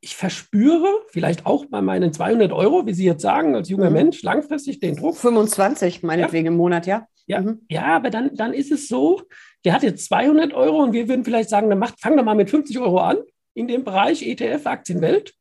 ich 0.05 0.15
verspüre 0.15 0.87
vielleicht 1.07 1.45
auch 1.45 1.65
bei 1.65 1.81
meinen 1.81 2.13
200 2.13 2.51
Euro, 2.51 2.85
wie 2.85 2.93
Sie 2.93 3.05
jetzt 3.05 3.23
sagen, 3.23 3.55
als 3.55 3.69
junger 3.69 3.89
mhm. 3.89 3.95
Mensch, 3.95 4.21
langfristig 4.21 4.79
den 4.79 4.95
Druck. 4.95 5.17
25, 5.17 6.03
meinetwegen 6.03 6.45
ja. 6.45 6.51
im 6.51 6.57
Monat, 6.57 6.85
ja. 6.85 7.07
Ja, 7.27 7.41
mhm. 7.41 7.61
ja 7.69 7.95
aber 7.95 8.09
dann, 8.09 8.35
dann 8.35 8.53
ist 8.53 8.71
es 8.71 8.87
so, 8.87 9.21
der 9.63 9.73
hat 9.73 9.83
jetzt 9.83 10.05
200 10.05 10.53
Euro 10.53 10.83
und 10.83 10.93
wir 10.93 11.07
würden 11.07 11.25
vielleicht 11.25 11.49
sagen, 11.49 11.69
dann 11.69 11.79
macht, 11.79 11.99
fang 11.99 12.15
doch 12.17 12.23
mal 12.23 12.35
mit 12.35 12.49
50 12.49 12.79
Euro 12.79 12.99
an 12.99 13.17
in 13.53 13.67
dem 13.67 13.83
Bereich 13.83 14.21
ETF, 14.21 14.65
Aktienwelt. 14.67 15.33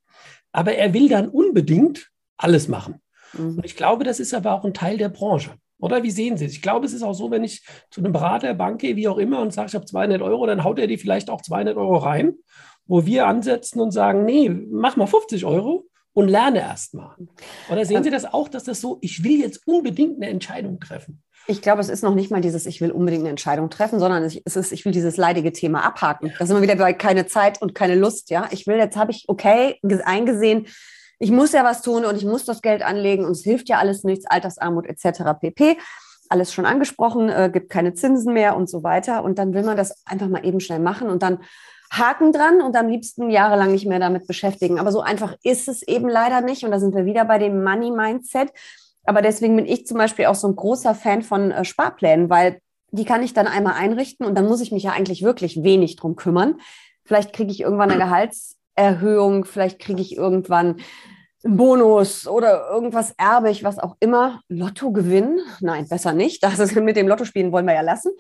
Aber 0.53 0.75
er 0.75 0.95
will 0.95 1.09
dann 1.09 1.29
unbedingt 1.29 2.11
alles 2.37 2.69
machen. 2.69 3.03
Mhm. 3.33 3.57
Und 3.57 3.67
ich 3.67 3.77
glaube, 3.77 4.05
das 4.05 4.21
ist 4.21 4.35
aber 4.35 4.53
auch 4.53 4.65
ein 4.65 4.75
Teil 4.75 4.97
der 4.97 5.09
Branche. 5.09 5.51
Oder 5.79 6.03
wie 6.03 6.11
sehen 6.11 6.37
Sie 6.37 6.47
es? 6.47 6.53
Ich 6.53 6.63
glaube, 6.63 6.87
es 6.87 6.93
ist 6.93 7.03
auch 7.03 7.13
so, 7.13 7.31
wenn 7.31 7.45
ich 7.45 7.67
zu 7.91 8.01
einem 8.01 8.13
Berater, 8.13 8.55
Bank 8.55 8.81
gehe, 8.81 8.97
wie 8.97 9.09
auch 9.09 9.19
immer, 9.19 9.41
und 9.41 9.53
sage, 9.53 9.69
ich 9.69 9.75
habe 9.75 9.85
200 9.85 10.23
Euro, 10.23 10.47
dann 10.47 10.65
haut 10.65 10.79
er 10.79 10.87
die 10.87 10.97
vielleicht 10.97 11.29
auch 11.29 11.43
200 11.43 11.77
Euro 11.77 11.97
rein, 11.99 12.37
wo 12.87 13.05
wir 13.05 13.27
ansetzen 13.27 13.81
und 13.81 13.91
sagen, 13.91 14.25
nee, 14.25 14.49
mach 14.49 14.97
mal 14.97 15.07
50 15.07 15.45
Euro 15.45 15.87
und 16.15 16.29
lerne 16.29 16.61
erst 16.61 16.95
mal. 16.95 17.17
Oder 17.71 17.85
sehen 17.85 18.03
Sie 18.03 18.11
das 18.11 18.25
auch, 18.25 18.49
dass 18.49 18.65
das 18.65 18.81
so, 18.81 18.99
ich 19.03 19.23
will 19.23 19.41
jetzt 19.41 19.67
unbedingt 19.67 20.17
eine 20.17 20.31
Entscheidung 20.31 20.81
treffen? 20.81 21.23
Ich 21.47 21.61
glaube, 21.61 21.83
es 21.83 21.91
ist 21.91 22.03
noch 22.03 22.15
nicht 22.15 22.31
mal 22.31 22.41
dieses, 22.41 22.65
ich 22.65 22.81
will 22.81 22.91
unbedingt 22.91 23.23
eine 23.23 23.31
Entscheidung 23.31 23.69
treffen, 23.69 23.99
sondern 23.99 24.23
es 24.23 24.37
ist, 24.37 24.73
ich 24.73 24.85
will 24.87 24.93
dieses 24.93 25.19
leidige 25.19 25.53
Thema 25.53 25.85
abhaken. 25.85 26.33
Da 26.39 26.47
sind 26.47 26.57
wir 26.57 26.63
wieder 26.63 26.77
bei 26.77 26.95
keine 26.95 27.27
Zeit 27.27 27.61
und 27.61 27.75
keine 27.75 27.97
Lust. 27.97 28.31
Ja, 28.31 28.49
ich 28.51 28.67
will, 28.67 28.79
jetzt 28.79 28.97
habe 28.97 29.11
ich, 29.11 29.25
okay, 29.29 29.79
eingesehen, 30.05 30.67
ich 31.19 31.31
muss 31.31 31.53
ja 31.53 31.63
was 31.63 31.83
tun 31.83 32.05
und 32.05 32.17
ich 32.17 32.25
muss 32.25 32.45
das 32.45 32.63
Geld 32.63 32.83
anlegen 32.83 33.25
und 33.25 33.33
es 33.33 33.43
hilft 33.43 33.69
ja 33.69 33.79
alles 33.79 34.05
nichts, 34.05 34.27
Altersarmut 34.27 34.87
etc. 34.87 35.39
pp. 35.39 35.77
Alles 36.31 36.55
schon 36.55 36.65
angesprochen, 36.65 37.29
äh, 37.29 37.51
gibt 37.53 37.71
keine 37.71 37.93
Zinsen 37.93 38.33
mehr 38.33 38.57
und 38.57 38.71
so 38.71 38.83
weiter. 38.83 39.23
Und 39.23 39.39
dann 39.39 39.53
will 39.53 39.65
man 39.65 39.77
das 39.77 40.07
einfach 40.07 40.29
mal 40.29 40.47
eben 40.47 40.61
schnell 40.61 40.81
machen 40.81 41.11
und 41.11 41.23
dann 41.23 41.41
Haken 41.99 42.33
dran 42.33 42.61
und 42.61 42.77
am 42.77 42.89
liebsten 42.89 43.31
jahrelang 43.31 43.73
nicht 43.73 43.87
mehr 43.87 43.99
damit 44.01 44.27
beschäftigen. 44.27 44.79
Aber 44.79 44.93
so 44.93 45.01
einfach 45.01 45.37
ist 45.43 45.69
es 45.69 45.83
eben 45.83 46.09
leider 46.09 46.41
nicht. 46.41 46.65
Und 46.65 46.71
da 46.71 46.79
sind 46.79 46.95
wir 46.95 47.05
wieder 47.05 47.25
bei 47.25 47.39
dem 47.39 47.63
Money-Mindset. 47.63 48.53
Aber 49.05 49.23
deswegen 49.23 49.57
bin 49.57 49.67
ich 49.67 49.87
zum 49.87 49.99
Beispiel 49.99 50.27
auch 50.27 50.35
so 50.35 50.49
ein 50.49 50.57
großer 50.57 50.95
Fan 50.95 51.23
von 51.23 51.51
äh, 51.51 51.65
Sparplänen, 51.65 52.31
weil 52.31 52.61
die 52.91 53.05
kann 53.05 53.23
ich 53.23 53.35
dann 53.35 53.47
einmal 53.47 53.75
einrichten 53.75 54.25
und 54.25 54.37
dann 54.37 54.47
muss 54.47 54.61
ich 54.61 54.71
mich 54.71 54.85
ja 54.85 54.93
eigentlich 54.93 55.23
wirklich 55.23 55.63
wenig 55.63 55.97
drum 55.97 56.15
kümmern. 56.15 56.61
Vielleicht 57.05 57.33
kriege 57.33 57.51
ich 57.51 57.61
irgendwann 57.61 57.91
eine 57.91 58.01
Gehaltserhöhung, 58.01 59.45
vielleicht 59.45 59.81
kriege 59.81 60.01
ich 60.01 60.17
irgendwann 60.17 60.77
einen 61.45 61.57
Bonus 61.57 62.27
oder 62.27 62.71
irgendwas 62.71 63.13
erbe 63.19 63.51
ich, 63.51 63.65
was 63.65 63.79
auch 63.79 63.97
immer. 64.01 64.41
Lotto 64.49 64.93
gewinnen? 64.93 65.41
Nein, 65.61 65.89
besser 65.89 66.13
nicht. 66.13 66.43
Das 66.43 66.59
ist, 66.59 66.75
mit 66.77 66.97
dem 66.97 67.09
Lotto 67.09 67.25
spielen 67.25 67.53
wollen 67.53 67.67
wir 67.67 67.75
ja 67.75 67.83
lassen. 67.83 68.13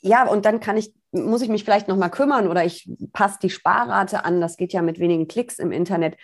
Ja, 0.00 0.26
und 0.26 0.44
dann 0.44 0.60
kann 0.60 0.76
ich, 0.76 0.92
muss 1.12 1.42
ich 1.42 1.48
mich 1.48 1.64
vielleicht 1.64 1.88
nochmal 1.88 2.10
kümmern 2.10 2.48
oder 2.48 2.64
ich 2.64 2.90
passe 3.12 3.38
die 3.42 3.50
Sparrate 3.50 4.24
an. 4.24 4.40
Das 4.40 4.56
geht 4.56 4.72
ja 4.72 4.82
mit 4.82 4.98
wenigen 4.98 5.28
Klicks 5.28 5.58
im 5.58 5.72
Internet. 5.72 6.16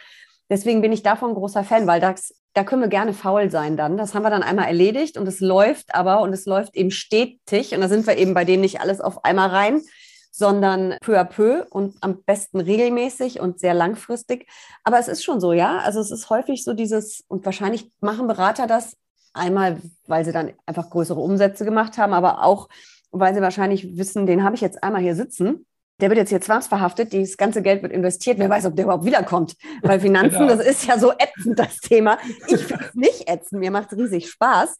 Deswegen 0.50 0.82
bin 0.82 0.92
ich 0.92 1.02
davon 1.02 1.34
großer 1.34 1.64
Fan, 1.64 1.86
weil 1.86 2.00
das 2.00 2.34
da 2.54 2.62
können 2.62 2.82
wir 2.82 2.88
gerne 2.88 3.12
faul 3.12 3.50
sein 3.50 3.76
dann. 3.76 3.96
Das 3.96 4.14
haben 4.14 4.22
wir 4.22 4.30
dann 4.30 4.44
einmal 4.44 4.66
erledigt 4.66 5.18
und 5.18 5.26
es 5.26 5.40
läuft 5.40 5.94
aber 5.94 6.22
und 6.22 6.32
es 6.32 6.46
läuft 6.46 6.76
eben 6.76 6.92
stetig 6.92 7.74
und 7.74 7.80
da 7.80 7.88
sind 7.88 8.06
wir 8.06 8.16
eben 8.16 8.32
bei 8.32 8.44
dem 8.44 8.60
nicht 8.60 8.80
alles 8.80 9.00
auf 9.00 9.24
einmal 9.24 9.48
rein, 9.48 9.82
sondern 10.30 10.96
peu 11.00 11.18
à 11.18 11.24
peu 11.24 11.66
und 11.70 11.96
am 12.00 12.22
besten 12.22 12.60
regelmäßig 12.60 13.40
und 13.40 13.58
sehr 13.58 13.74
langfristig. 13.74 14.46
Aber 14.84 15.00
es 15.00 15.08
ist 15.08 15.24
schon 15.24 15.40
so, 15.40 15.52
ja. 15.52 15.78
Also 15.78 16.00
es 16.00 16.12
ist 16.12 16.30
häufig 16.30 16.62
so 16.62 16.74
dieses, 16.74 17.24
und 17.26 17.44
wahrscheinlich 17.44 17.90
machen 18.00 18.28
Berater 18.28 18.66
das 18.66 18.96
Einmal, 19.36 19.80
weil 20.06 20.24
sie 20.24 20.30
dann 20.30 20.52
einfach 20.64 20.90
größere 20.90 21.18
Umsätze 21.18 21.64
gemacht 21.64 21.98
haben, 21.98 22.12
aber 22.12 22.44
auch, 22.44 22.68
weil 23.14 23.34
sie 23.34 23.40
wahrscheinlich 23.40 23.96
wissen, 23.96 24.26
den 24.26 24.42
habe 24.42 24.56
ich 24.56 24.60
jetzt 24.60 24.82
einmal 24.82 25.02
hier 25.02 25.14
sitzen. 25.14 25.66
Der 26.00 26.10
wird 26.10 26.18
jetzt 26.18 26.30
hier 26.30 26.40
zwangsverhaftet, 26.40 27.14
das 27.14 27.36
ganze 27.36 27.62
Geld 27.62 27.82
wird 27.82 27.92
investiert. 27.92 28.38
Wer 28.38 28.50
weiß, 28.50 28.66
ob 28.66 28.74
der 28.74 28.84
überhaupt 28.84 29.04
wiederkommt. 29.04 29.54
Weil 29.82 30.00
Finanzen, 30.00 30.48
ja. 30.48 30.56
das 30.56 30.66
ist 30.66 30.86
ja 30.86 30.98
so 30.98 31.12
ätzend, 31.12 31.58
das 31.58 31.78
Thema. 31.78 32.18
Ich 32.48 32.60
finde 32.64 32.84
es 32.88 32.94
nicht 32.94 33.30
ätzend, 33.30 33.60
mir 33.60 33.70
macht 33.70 33.92
es 33.92 33.98
riesig 33.98 34.28
Spaß. 34.28 34.76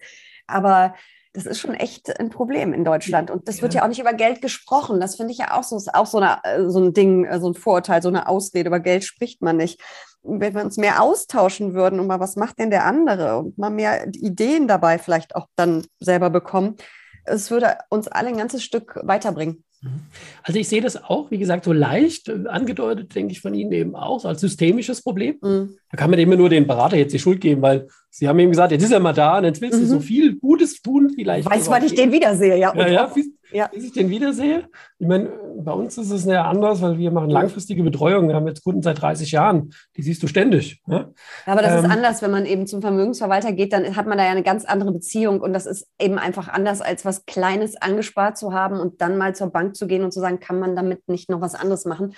Aber 0.49 0.95
das 1.35 1.47
ist 1.47 1.59
schon 1.59 1.75
echt 1.75 2.19
ein 2.21 2.31
Problem 2.31 2.73
in 2.73 2.85
Deutschland. 2.85 3.31
Und 3.31 3.49
das 3.49 3.61
wird 3.61 3.75
ja 3.75 3.85
auch 3.85 3.89
nicht 3.89 4.01
über 4.01 4.13
Geld 4.13 4.41
gesprochen. 4.41 5.01
Das 5.01 5.17
finde 5.17 5.33
ich 5.33 5.39
ja 5.39 5.57
auch 5.57 5.65
so, 5.65 5.77
ist 5.77 5.95
auch 5.95 6.07
so, 6.07 6.19
eine, 6.19 6.39
äh, 6.45 6.69
so 6.69 6.81
ein 6.81 6.93
Ding, 6.93 7.25
äh, 7.25 7.41
so 7.41 7.49
ein 7.49 7.55
Vorurteil, 7.55 8.03
so 8.03 8.09
eine 8.09 8.29
Ausrede. 8.29 8.69
Über 8.69 8.81
Geld 8.81 9.05
spricht 9.05 9.43
man 9.43 9.57
nicht. 9.57 9.81
Wenn 10.23 10.55
wir 10.55 10.65
uns 10.65 10.77
mehr 10.77 11.03
austauschen 11.03 11.75
würden 11.75 12.01
und 12.01 12.07
mal, 12.07 12.21
was 12.21 12.37
macht 12.37 12.59
denn 12.59 12.71
der 12.71 12.87
andere 12.87 13.39
und 13.39 13.59
mal 13.59 13.71
mehr 13.71 14.07
Ideen 14.15 14.69
dabei 14.69 14.99
vielleicht 14.99 15.37
auch 15.37 15.49
dann 15.57 15.87
selber 16.01 16.31
bekommen, 16.31 16.77
es 17.25 17.51
würde 17.51 17.79
uns 17.91 18.09
alle 18.09 18.29
ein 18.29 18.37
ganzes 18.37 18.63
Stück 18.63 19.01
weiterbringen. 19.03 19.65
Mhm. 19.83 20.01
Also 20.43 20.59
ich 20.59 20.69
sehe 20.69 20.81
das 20.81 21.03
auch, 21.03 21.31
wie 21.31 21.39
gesagt, 21.39 21.65
so 21.65 21.73
leicht 21.73 22.29
äh, 22.29 22.47
angedeutet, 22.49 23.15
denke 23.15 23.33
ich 23.33 23.41
von 23.41 23.55
Ihnen 23.55 23.73
eben 23.73 23.95
auch, 23.95 24.21
so 24.21 24.29
als 24.29 24.41
systemisches 24.41 25.03
Problem. 25.03 25.39
Mhm. 25.43 25.77
Da 25.91 25.97
kann 25.97 26.11
man 26.11 26.19
immer 26.19 26.37
nur 26.37 26.49
den 26.49 26.67
Berater 26.67 26.97
jetzt 26.97 27.13
die 27.13 27.19
Schuld 27.19 27.41
geben, 27.41 27.63
weil 27.63 27.89
Sie 28.17 28.29
haben 28.29 28.39
eben 28.39 28.53
gesagt, 28.53 28.71
jetzt 28.71 28.85
ist 28.85 28.93
er 28.93 29.01
mal 29.01 29.13
da 29.13 29.39
und 29.39 29.45
jetzt 29.45 29.61
willst 29.61 29.81
du 29.81 29.87
so 29.87 29.97
mhm. 29.97 30.01
viel 30.01 30.37
Gutes 30.37 30.81
tun, 30.81 31.11
vielleicht. 31.13 31.51
Weiß, 31.51 31.69
wann 31.69 31.85
ich 31.85 31.97
den 31.97 32.13
wiedersehe, 32.13 32.57
ja. 32.57 32.73
Ja, 32.73 32.87
ja, 32.87 33.13
ja. 33.51 33.67
Bis 33.67 33.87
ich 33.87 33.93
den 33.93 34.09
wiedersehe. 34.09 34.69
Ich 35.01 35.09
meine, 35.09 35.33
bei 35.59 35.73
uns 35.73 35.99
ist 35.99 36.13
es 36.13 36.25
ja 36.25 36.45
anders, 36.45 36.81
weil 36.81 36.97
wir 36.97 37.11
machen 37.11 37.29
langfristige 37.29 37.83
Betreuung. 37.83 38.29
Wir 38.29 38.37
haben 38.37 38.47
jetzt 38.47 38.63
Kunden 38.63 38.83
seit 38.83 39.03
30 39.03 39.33
Jahren. 39.33 39.75
Die 39.97 40.03
siehst 40.03 40.23
du 40.23 40.29
ständig. 40.29 40.81
Ne? 40.87 41.13
Aber 41.45 41.61
das 41.61 41.73
ähm, 41.73 41.87
ist 41.87 41.91
anders, 41.91 42.23
wenn 42.23 42.31
man 42.31 42.47
eben 42.47 42.69
zum 42.69 42.83
Vermögensverwalter 42.83 43.51
geht, 43.51 43.73
dann 43.73 43.97
hat 43.97 44.07
man 44.07 44.17
da 44.17 44.25
ja 44.25 44.31
eine 44.31 44.45
ganz 44.45 44.65
andere 44.65 44.93
Beziehung. 44.93 45.41
Und 45.41 45.53
das 45.53 45.67
ist 45.67 45.89
eben 46.01 46.17
einfach 46.17 46.47
anders, 46.47 46.83
als 46.83 47.05
was 47.05 47.27
Kleines 47.27 47.75
angespart 47.75 48.39
zu 48.39 48.53
haben 48.53 48.79
und 48.79 49.01
dann 49.01 49.19
mal 49.19 49.35
zur 49.35 49.49
Bank 49.49 49.75
zu 49.75 49.89
gehen 49.89 50.05
und 50.05 50.13
zu 50.13 50.21
sagen, 50.21 50.39
kann 50.39 50.61
man 50.61 50.77
damit 50.77 51.09
nicht 51.09 51.31
noch 51.31 51.41
was 51.41 51.57
anderes 51.57 51.85
machen. 51.85 52.15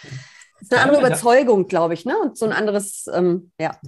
Das 0.61 0.63
ist 0.63 0.73
eine 0.73 0.83
andere 0.83 1.07
Überzeugung, 1.07 1.67
glaube 1.69 1.95
ich, 1.95 2.05
ne? 2.05 2.15
Und 2.19 2.39
so 2.39 2.47
ein 2.47 2.53
anderes, 2.53 3.09
ähm, 3.13 3.51
ja. 3.61 3.79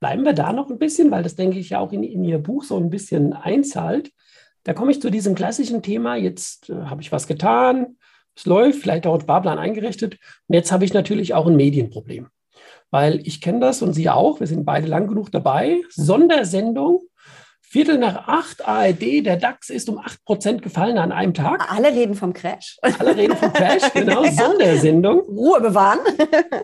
Bleiben 0.00 0.24
wir 0.24 0.32
da 0.32 0.52
noch 0.52 0.70
ein 0.70 0.78
bisschen, 0.78 1.10
weil 1.10 1.22
das 1.22 1.36
denke 1.36 1.58
ich 1.58 1.70
ja 1.70 1.78
auch 1.78 1.92
in, 1.92 2.02
in 2.02 2.24
Ihr 2.24 2.38
Buch 2.38 2.64
so 2.64 2.76
ein 2.76 2.90
bisschen 2.90 3.32
einzahlt. 3.32 4.10
Da 4.64 4.72
komme 4.72 4.90
ich 4.90 5.00
zu 5.00 5.10
diesem 5.10 5.34
klassischen 5.34 5.82
Thema, 5.82 6.16
jetzt 6.16 6.70
äh, 6.70 6.74
habe 6.74 7.02
ich 7.02 7.12
was 7.12 7.26
getan, 7.26 7.96
es 8.34 8.46
läuft, 8.46 8.80
vielleicht 8.80 9.06
auch 9.06 9.14
ein 9.14 9.20
Sparplan 9.20 9.58
eingerichtet 9.58 10.18
und 10.46 10.54
jetzt 10.54 10.70
habe 10.70 10.84
ich 10.84 10.92
natürlich 10.92 11.34
auch 11.34 11.46
ein 11.46 11.56
Medienproblem. 11.56 12.28
Weil 12.90 13.20
ich 13.26 13.40
kenne 13.40 13.60
das 13.60 13.82
und 13.82 13.94
Sie 13.94 14.08
auch, 14.08 14.40
wir 14.40 14.46
sind 14.46 14.64
beide 14.64 14.86
lang 14.86 15.08
genug 15.08 15.32
dabei. 15.32 15.80
Sondersendung, 15.90 17.02
Viertel 17.68 17.98
nach 17.98 18.28
acht, 18.28 18.66
ARD, 18.66 19.26
der 19.26 19.36
DAX 19.36 19.70
ist 19.70 19.88
um 19.88 19.98
acht 19.98 20.24
Prozent 20.24 20.62
gefallen 20.62 20.98
an 20.98 21.10
einem 21.10 21.34
Tag. 21.34 21.66
Alle 21.70 21.88
reden 21.88 22.14
vom 22.14 22.32
Crash. 22.32 22.78
Alle 22.80 23.16
reden 23.16 23.36
vom 23.36 23.52
Crash, 23.52 23.92
genau, 23.92 24.24
ja. 24.24 24.30
Sondersendung. 24.30 25.20
Ruhe 25.22 25.60
bewahren. 25.60 25.98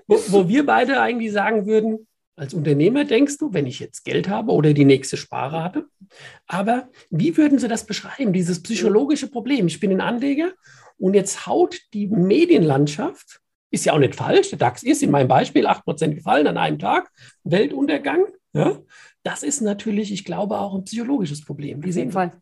wo, 0.07 0.17
wo 0.29 0.49
wir 0.49 0.65
beide 0.65 1.01
eigentlich 1.01 1.33
sagen 1.33 1.67
würden, 1.67 2.07
als 2.37 2.55
Unternehmer 2.55 3.05
denkst 3.05 3.39
du, 3.39 3.53
wenn 3.53 3.67
ich 3.67 3.81
jetzt 3.81 4.05
Geld 4.05 4.29
habe 4.29 4.53
oder 4.53 4.73
die 4.75 4.85
nächste 4.85 5.17
Sparrate. 5.17 5.87
Aber 6.47 6.89
wie 7.11 7.37
würden 7.37 7.59
Sie 7.59 7.69
das 7.69 7.85
beschreiben, 7.85 8.33
dieses 8.33 8.63
psychologische 8.63 9.29
Problem? 9.29 9.67
Ich 9.67 9.81
bin 9.81 9.91
ein 9.91 10.01
Anleger 10.01 10.53
und 10.99 11.15
jetzt 11.15 11.47
haut 11.47 11.81
die 11.95 12.07
Medienlandschaft, 12.07 13.41
ist 13.71 13.87
ja 13.87 13.93
auch 13.93 13.99
nicht 13.99 14.15
falsch, 14.15 14.51
der 14.51 14.59
DAX 14.59 14.85
ist 14.85 15.03
in 15.03 15.11
meinem 15.11 15.29
Beispiel 15.29 15.67
8% 15.67 16.15
gefallen 16.15 16.47
an 16.47 16.59
einem 16.59 16.79
Tag, 16.79 17.11
Weltuntergang. 17.43 18.27
Ja? 18.53 18.79
Das 19.23 19.43
ist 19.43 19.61
natürlich, 19.61 20.13
ich 20.13 20.25
glaube, 20.25 20.59
auch 20.59 20.75
ein 20.75 20.85
psychologisches 20.85 21.45
Problem. 21.45 21.83
Wie 21.83 21.91
Auf 21.91 21.97
jeden 21.97 22.13
Fall. 22.13 22.33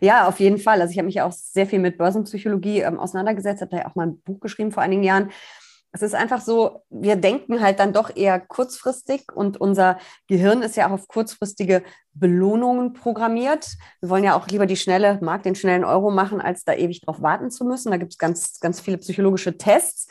Ja, 0.00 0.26
auf 0.26 0.40
jeden 0.40 0.58
Fall. 0.58 0.80
Also 0.80 0.92
ich 0.92 0.98
habe 0.98 1.06
mich 1.06 1.16
ja 1.16 1.24
auch 1.24 1.32
sehr 1.32 1.66
viel 1.66 1.78
mit 1.78 1.98
Börsenpsychologie 1.98 2.80
ähm, 2.80 2.98
auseinandergesetzt, 2.98 3.60
habe 3.60 3.70
da 3.70 3.78
ja 3.78 3.86
auch 3.88 3.94
mal 3.94 4.08
ein 4.08 4.20
Buch 4.22 4.40
geschrieben 4.40 4.72
vor 4.72 4.82
einigen 4.82 5.04
Jahren 5.04 5.30
es 5.92 6.02
ist 6.02 6.14
einfach 6.14 6.40
so, 6.40 6.82
wir 6.90 7.16
denken 7.16 7.62
halt 7.62 7.78
dann 7.78 7.92
doch 7.92 8.14
eher 8.14 8.38
kurzfristig 8.38 9.32
und 9.32 9.58
unser 9.58 9.98
Gehirn 10.26 10.62
ist 10.62 10.76
ja 10.76 10.86
auch 10.86 10.92
auf 10.92 11.08
kurzfristige 11.08 11.82
Belohnungen 12.12 12.92
programmiert. 12.92 13.68
Wir 14.00 14.10
wollen 14.10 14.24
ja 14.24 14.36
auch 14.36 14.48
lieber 14.48 14.66
die 14.66 14.76
schnelle, 14.76 15.18
mag 15.22 15.44
den 15.44 15.54
schnellen 15.54 15.84
Euro 15.84 16.10
machen, 16.10 16.40
als 16.40 16.64
da 16.64 16.74
ewig 16.74 17.00
drauf 17.00 17.22
warten 17.22 17.50
zu 17.50 17.64
müssen. 17.64 17.90
Da 17.90 17.96
gibt 17.96 18.12
es 18.12 18.18
ganz, 18.18 18.60
ganz 18.60 18.80
viele 18.80 18.98
psychologische 18.98 19.56
Tests. 19.56 20.08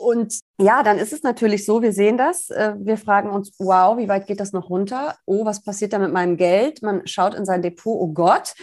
Und 0.00 0.40
ja, 0.58 0.82
dann 0.82 0.98
ist 0.98 1.12
es 1.12 1.22
natürlich 1.22 1.66
so, 1.66 1.82
wir 1.82 1.92
sehen 1.92 2.16
das, 2.16 2.48
äh, 2.50 2.74
wir 2.78 2.96
fragen 2.96 3.30
uns, 3.30 3.52
wow, 3.58 3.98
wie 3.98 4.08
weit 4.08 4.26
geht 4.26 4.40
das 4.40 4.52
noch 4.52 4.70
runter? 4.70 5.16
Oh, 5.26 5.44
was 5.44 5.62
passiert 5.62 5.92
da 5.92 5.98
mit 5.98 6.12
meinem 6.12 6.36
Geld? 6.36 6.82
Man 6.82 7.06
schaut 7.06 7.34
in 7.34 7.44
sein 7.44 7.60
Depot, 7.60 8.00
oh 8.00 8.08
Gott, 8.08 8.54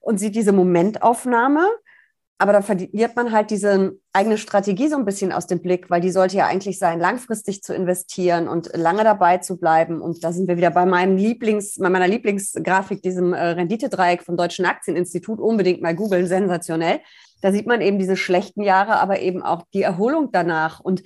und 0.00 0.18
sieht 0.18 0.34
diese 0.34 0.52
Momentaufnahme 0.52 1.68
aber 2.40 2.52
da 2.52 2.62
verliert 2.62 3.16
man 3.16 3.32
halt 3.32 3.50
diese 3.50 3.98
eigene 4.12 4.38
Strategie 4.38 4.88
so 4.88 4.96
ein 4.96 5.04
bisschen 5.04 5.32
aus 5.32 5.48
dem 5.48 5.60
Blick, 5.60 5.90
weil 5.90 6.00
die 6.00 6.12
sollte 6.12 6.36
ja 6.36 6.46
eigentlich 6.46 6.78
sein, 6.78 7.00
langfristig 7.00 7.62
zu 7.62 7.74
investieren 7.74 8.46
und 8.46 8.70
lange 8.76 9.02
dabei 9.02 9.38
zu 9.38 9.58
bleiben. 9.58 10.00
Und 10.00 10.22
da 10.22 10.32
sind 10.32 10.46
wir 10.46 10.56
wieder 10.56 10.70
bei 10.70 10.86
meinem 10.86 11.16
Lieblings, 11.16 11.74
bei 11.78 11.90
meiner 11.90 12.06
Lieblingsgrafik, 12.06 13.02
diesem 13.02 13.32
äh, 13.32 13.42
Renditedreieck 13.42 14.22
vom 14.22 14.36
Deutschen 14.36 14.66
Aktieninstitut. 14.66 15.40
Unbedingt 15.40 15.82
mal 15.82 15.96
googeln, 15.96 16.28
sensationell. 16.28 17.00
Da 17.40 17.50
sieht 17.50 17.66
man 17.66 17.80
eben 17.80 17.98
diese 17.98 18.16
schlechten 18.16 18.62
Jahre, 18.62 19.00
aber 19.00 19.18
eben 19.20 19.42
auch 19.42 19.64
die 19.74 19.82
Erholung 19.82 20.30
danach. 20.30 20.78
Und 20.78 21.02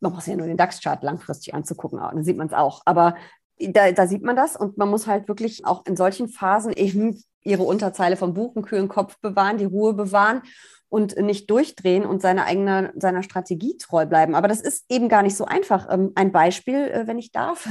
man 0.00 0.12
braucht 0.12 0.26
ja 0.26 0.36
nur 0.36 0.46
den 0.46 0.56
DAX-Chart 0.56 1.02
langfristig 1.02 1.52
anzugucken, 1.52 1.98
dann 1.98 2.24
sieht 2.24 2.38
man 2.38 2.46
es 2.46 2.54
auch. 2.54 2.80
Aber 2.86 3.16
da, 3.58 3.92
da, 3.92 4.06
sieht 4.06 4.22
man 4.22 4.36
das 4.36 4.56
und 4.56 4.78
man 4.78 4.88
muss 4.88 5.06
halt 5.06 5.28
wirklich 5.28 5.66
auch 5.66 5.84
in 5.84 5.94
solchen 5.94 6.28
Phasen 6.28 6.72
eben 6.72 7.22
ihre 7.44 7.62
Unterzeile 7.62 8.16
vom 8.16 8.34
Buch 8.34 8.54
einen 8.54 8.64
kühlen 8.64 8.88
Kopf 8.88 9.18
bewahren, 9.20 9.58
die 9.58 9.64
Ruhe 9.64 9.94
bewahren 9.94 10.42
und 10.90 11.16
nicht 11.16 11.48
durchdrehen 11.48 12.04
und 12.04 12.20
seiner 12.20 12.46
eigenen, 12.46 12.90
seiner 13.00 13.22
Strategie 13.22 13.76
treu 13.78 14.06
bleiben. 14.06 14.34
Aber 14.34 14.48
das 14.48 14.60
ist 14.60 14.84
eben 14.88 15.08
gar 15.08 15.22
nicht 15.22 15.36
so 15.36 15.44
einfach. 15.44 15.88
Ähm, 15.88 16.10
ein 16.16 16.32
Beispiel, 16.32 16.74
äh, 16.74 17.06
wenn 17.06 17.18
ich 17.18 17.30
darf, 17.30 17.68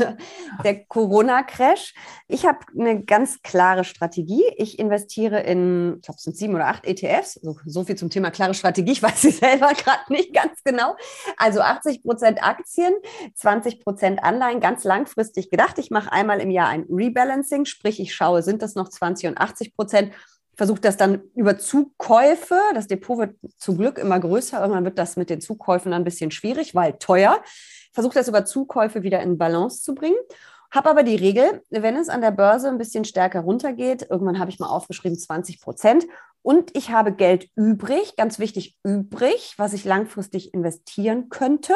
der 0.63 0.85
Corona-Crash. 0.85 1.93
Ich 2.29 2.45
habe 2.45 2.59
eine 2.79 3.03
ganz 3.03 3.41
klare 3.41 3.83
Strategie. 3.83 4.43
Ich 4.55 4.79
investiere 4.79 5.41
in, 5.41 5.95
ich 5.97 6.03
glaube, 6.03 6.17
es 6.17 6.23
sind 6.23 6.37
sieben 6.37 6.55
oder 6.55 6.67
acht 6.67 6.85
ETFs. 6.85 7.33
So, 7.33 7.57
so 7.65 7.83
viel 7.83 7.97
zum 7.97 8.09
Thema 8.09 8.31
klare 8.31 8.53
Strategie. 8.55 8.79
Ich 8.99 9.03
weiß 9.03 9.21
sie 9.21 9.31
selber 9.31 9.73
gerade 9.73 10.11
nicht 10.11 10.33
ganz 10.33 10.63
genau. 10.63 10.95
Also 11.37 11.61
80 11.61 12.01
Prozent 12.03 12.43
Aktien, 12.43 12.93
20 13.35 13.81
Prozent 13.81 14.23
Anleihen, 14.23 14.59
ganz 14.59 14.83
langfristig 14.83 15.49
gedacht. 15.49 15.77
Ich 15.77 15.91
mache 15.91 16.11
einmal 16.11 16.41
im 16.41 16.49
Jahr 16.49 16.69
ein 16.69 16.85
Rebalancing, 16.89 17.65
sprich, 17.65 17.99
ich 17.99 18.13
schaue, 18.13 18.41
sind 18.41 18.61
das 18.61 18.75
noch 18.75 18.89
20 18.89 19.29
und 19.29 19.37
80 19.37 19.73
Prozent 19.73 20.13
versucht 20.59 20.83
das 20.83 20.97
dann 20.97 21.21
über 21.35 21.57
Zukäufe, 21.57 22.59
das 22.73 22.87
Depot 22.87 23.17
wird 23.17 23.37
zum 23.59 23.77
Glück 23.77 23.97
immer 23.97 24.19
größer, 24.19 24.59
irgendwann 24.59 24.83
wird 24.83 24.99
das 24.99 25.15
mit 25.15 25.29
den 25.29 25.39
Zukäufen 25.39 25.91
dann 25.91 26.01
ein 26.01 26.03
bisschen 26.03 26.31
schwierig, 26.31 26.75
weil 26.75 26.97
teuer, 26.99 27.41
versucht 27.93 28.17
das 28.17 28.27
über 28.27 28.43
Zukäufe 28.43 29.01
wieder 29.01 29.21
in 29.21 29.37
Balance 29.37 29.81
zu 29.81 29.95
bringen. 29.95 30.17
Habe 30.69 30.89
aber 30.89 31.03
die 31.03 31.15
Regel, 31.15 31.63
wenn 31.69 31.95
es 31.95 32.09
an 32.09 32.19
der 32.19 32.31
Börse 32.31 32.67
ein 32.67 32.77
bisschen 32.77 33.05
stärker 33.05 33.39
runtergeht, 33.39 34.07
irgendwann 34.09 34.37
habe 34.37 34.51
ich 34.51 34.59
mal 34.59 34.67
aufgeschrieben 34.67 35.17
20 35.17 35.61
Prozent. 35.61 36.05
Und 36.41 36.75
ich 36.75 36.91
habe 36.91 37.13
Geld 37.13 37.47
übrig, 37.55 38.17
ganz 38.17 38.37
wichtig 38.37 38.77
übrig, 38.83 39.53
was 39.55 39.71
ich 39.71 39.85
langfristig 39.85 40.53
investieren 40.53 41.29
könnte, 41.29 41.73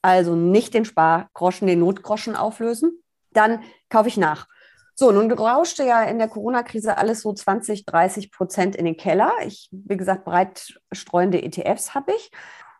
also 0.00 0.36
nicht 0.36 0.74
den 0.74 0.84
Spargroschen, 0.84 1.66
den 1.66 1.80
Notgroschen 1.80 2.36
auflösen, 2.36 3.02
dann 3.32 3.64
kaufe 3.88 4.06
ich 4.06 4.16
nach. 4.16 4.46
So, 4.94 5.10
nun 5.10 5.30
rauschte 5.32 5.84
ja 5.84 6.02
in 6.04 6.18
der 6.18 6.28
Corona-Krise 6.28 6.98
alles 6.98 7.22
so 7.22 7.32
20, 7.32 7.86
30 7.86 8.30
Prozent 8.30 8.76
in 8.76 8.84
den 8.84 8.96
Keller. 8.96 9.32
Ich, 9.46 9.68
wie 9.72 9.96
gesagt, 9.96 10.24
breit 10.24 10.78
streuende 10.92 11.42
ETFs 11.42 11.94
habe 11.94 12.12
ich. 12.12 12.30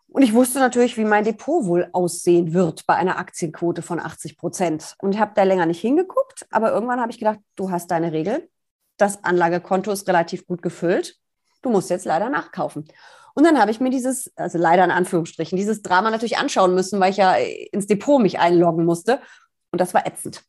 Und 0.07 0.21
ich 0.21 0.33
wusste 0.33 0.59
natürlich, 0.59 0.95
wie 0.97 1.05
mein 1.05 1.23
Depot 1.23 1.65
wohl 1.65 1.89
aussehen 1.91 2.53
wird 2.53 2.85
bei 2.85 2.93
einer 2.93 3.17
Aktienquote 3.17 3.81
von 3.81 3.99
80 3.99 4.37
Prozent. 4.37 4.93
Und 4.99 5.15
ich 5.15 5.19
habe 5.19 5.31
da 5.33 5.41
länger 5.41 5.65
nicht 5.65 5.81
hingeguckt, 5.81 6.45
aber 6.51 6.71
irgendwann 6.71 7.01
habe 7.01 7.11
ich 7.11 7.17
gedacht, 7.17 7.39
du 7.55 7.71
hast 7.71 7.89
deine 7.89 8.11
Regel. 8.11 8.47
Das 8.97 9.23
Anlagekonto 9.23 9.91
ist 9.91 10.07
relativ 10.07 10.45
gut 10.45 10.61
gefüllt. 10.61 11.15
Du 11.63 11.71
musst 11.71 11.89
jetzt 11.89 12.05
leider 12.05 12.29
nachkaufen. 12.29 12.87
Und 13.33 13.43
dann 13.43 13.59
habe 13.59 13.71
ich 13.71 13.79
mir 13.79 13.89
dieses, 13.89 14.31
also 14.35 14.59
leider 14.59 14.83
in 14.83 14.91
Anführungsstrichen, 14.91 15.57
dieses 15.57 15.81
Drama 15.81 16.11
natürlich 16.11 16.37
anschauen 16.37 16.75
müssen, 16.75 16.99
weil 16.99 17.09
ich 17.09 17.17
ja 17.17 17.33
ins 17.71 17.87
Depot 17.87 18.21
mich 18.21 18.37
einloggen 18.37 18.85
musste. 18.85 19.19
Und 19.71 19.81
das 19.81 19.95
war 19.95 20.05
ätzend. 20.05 20.43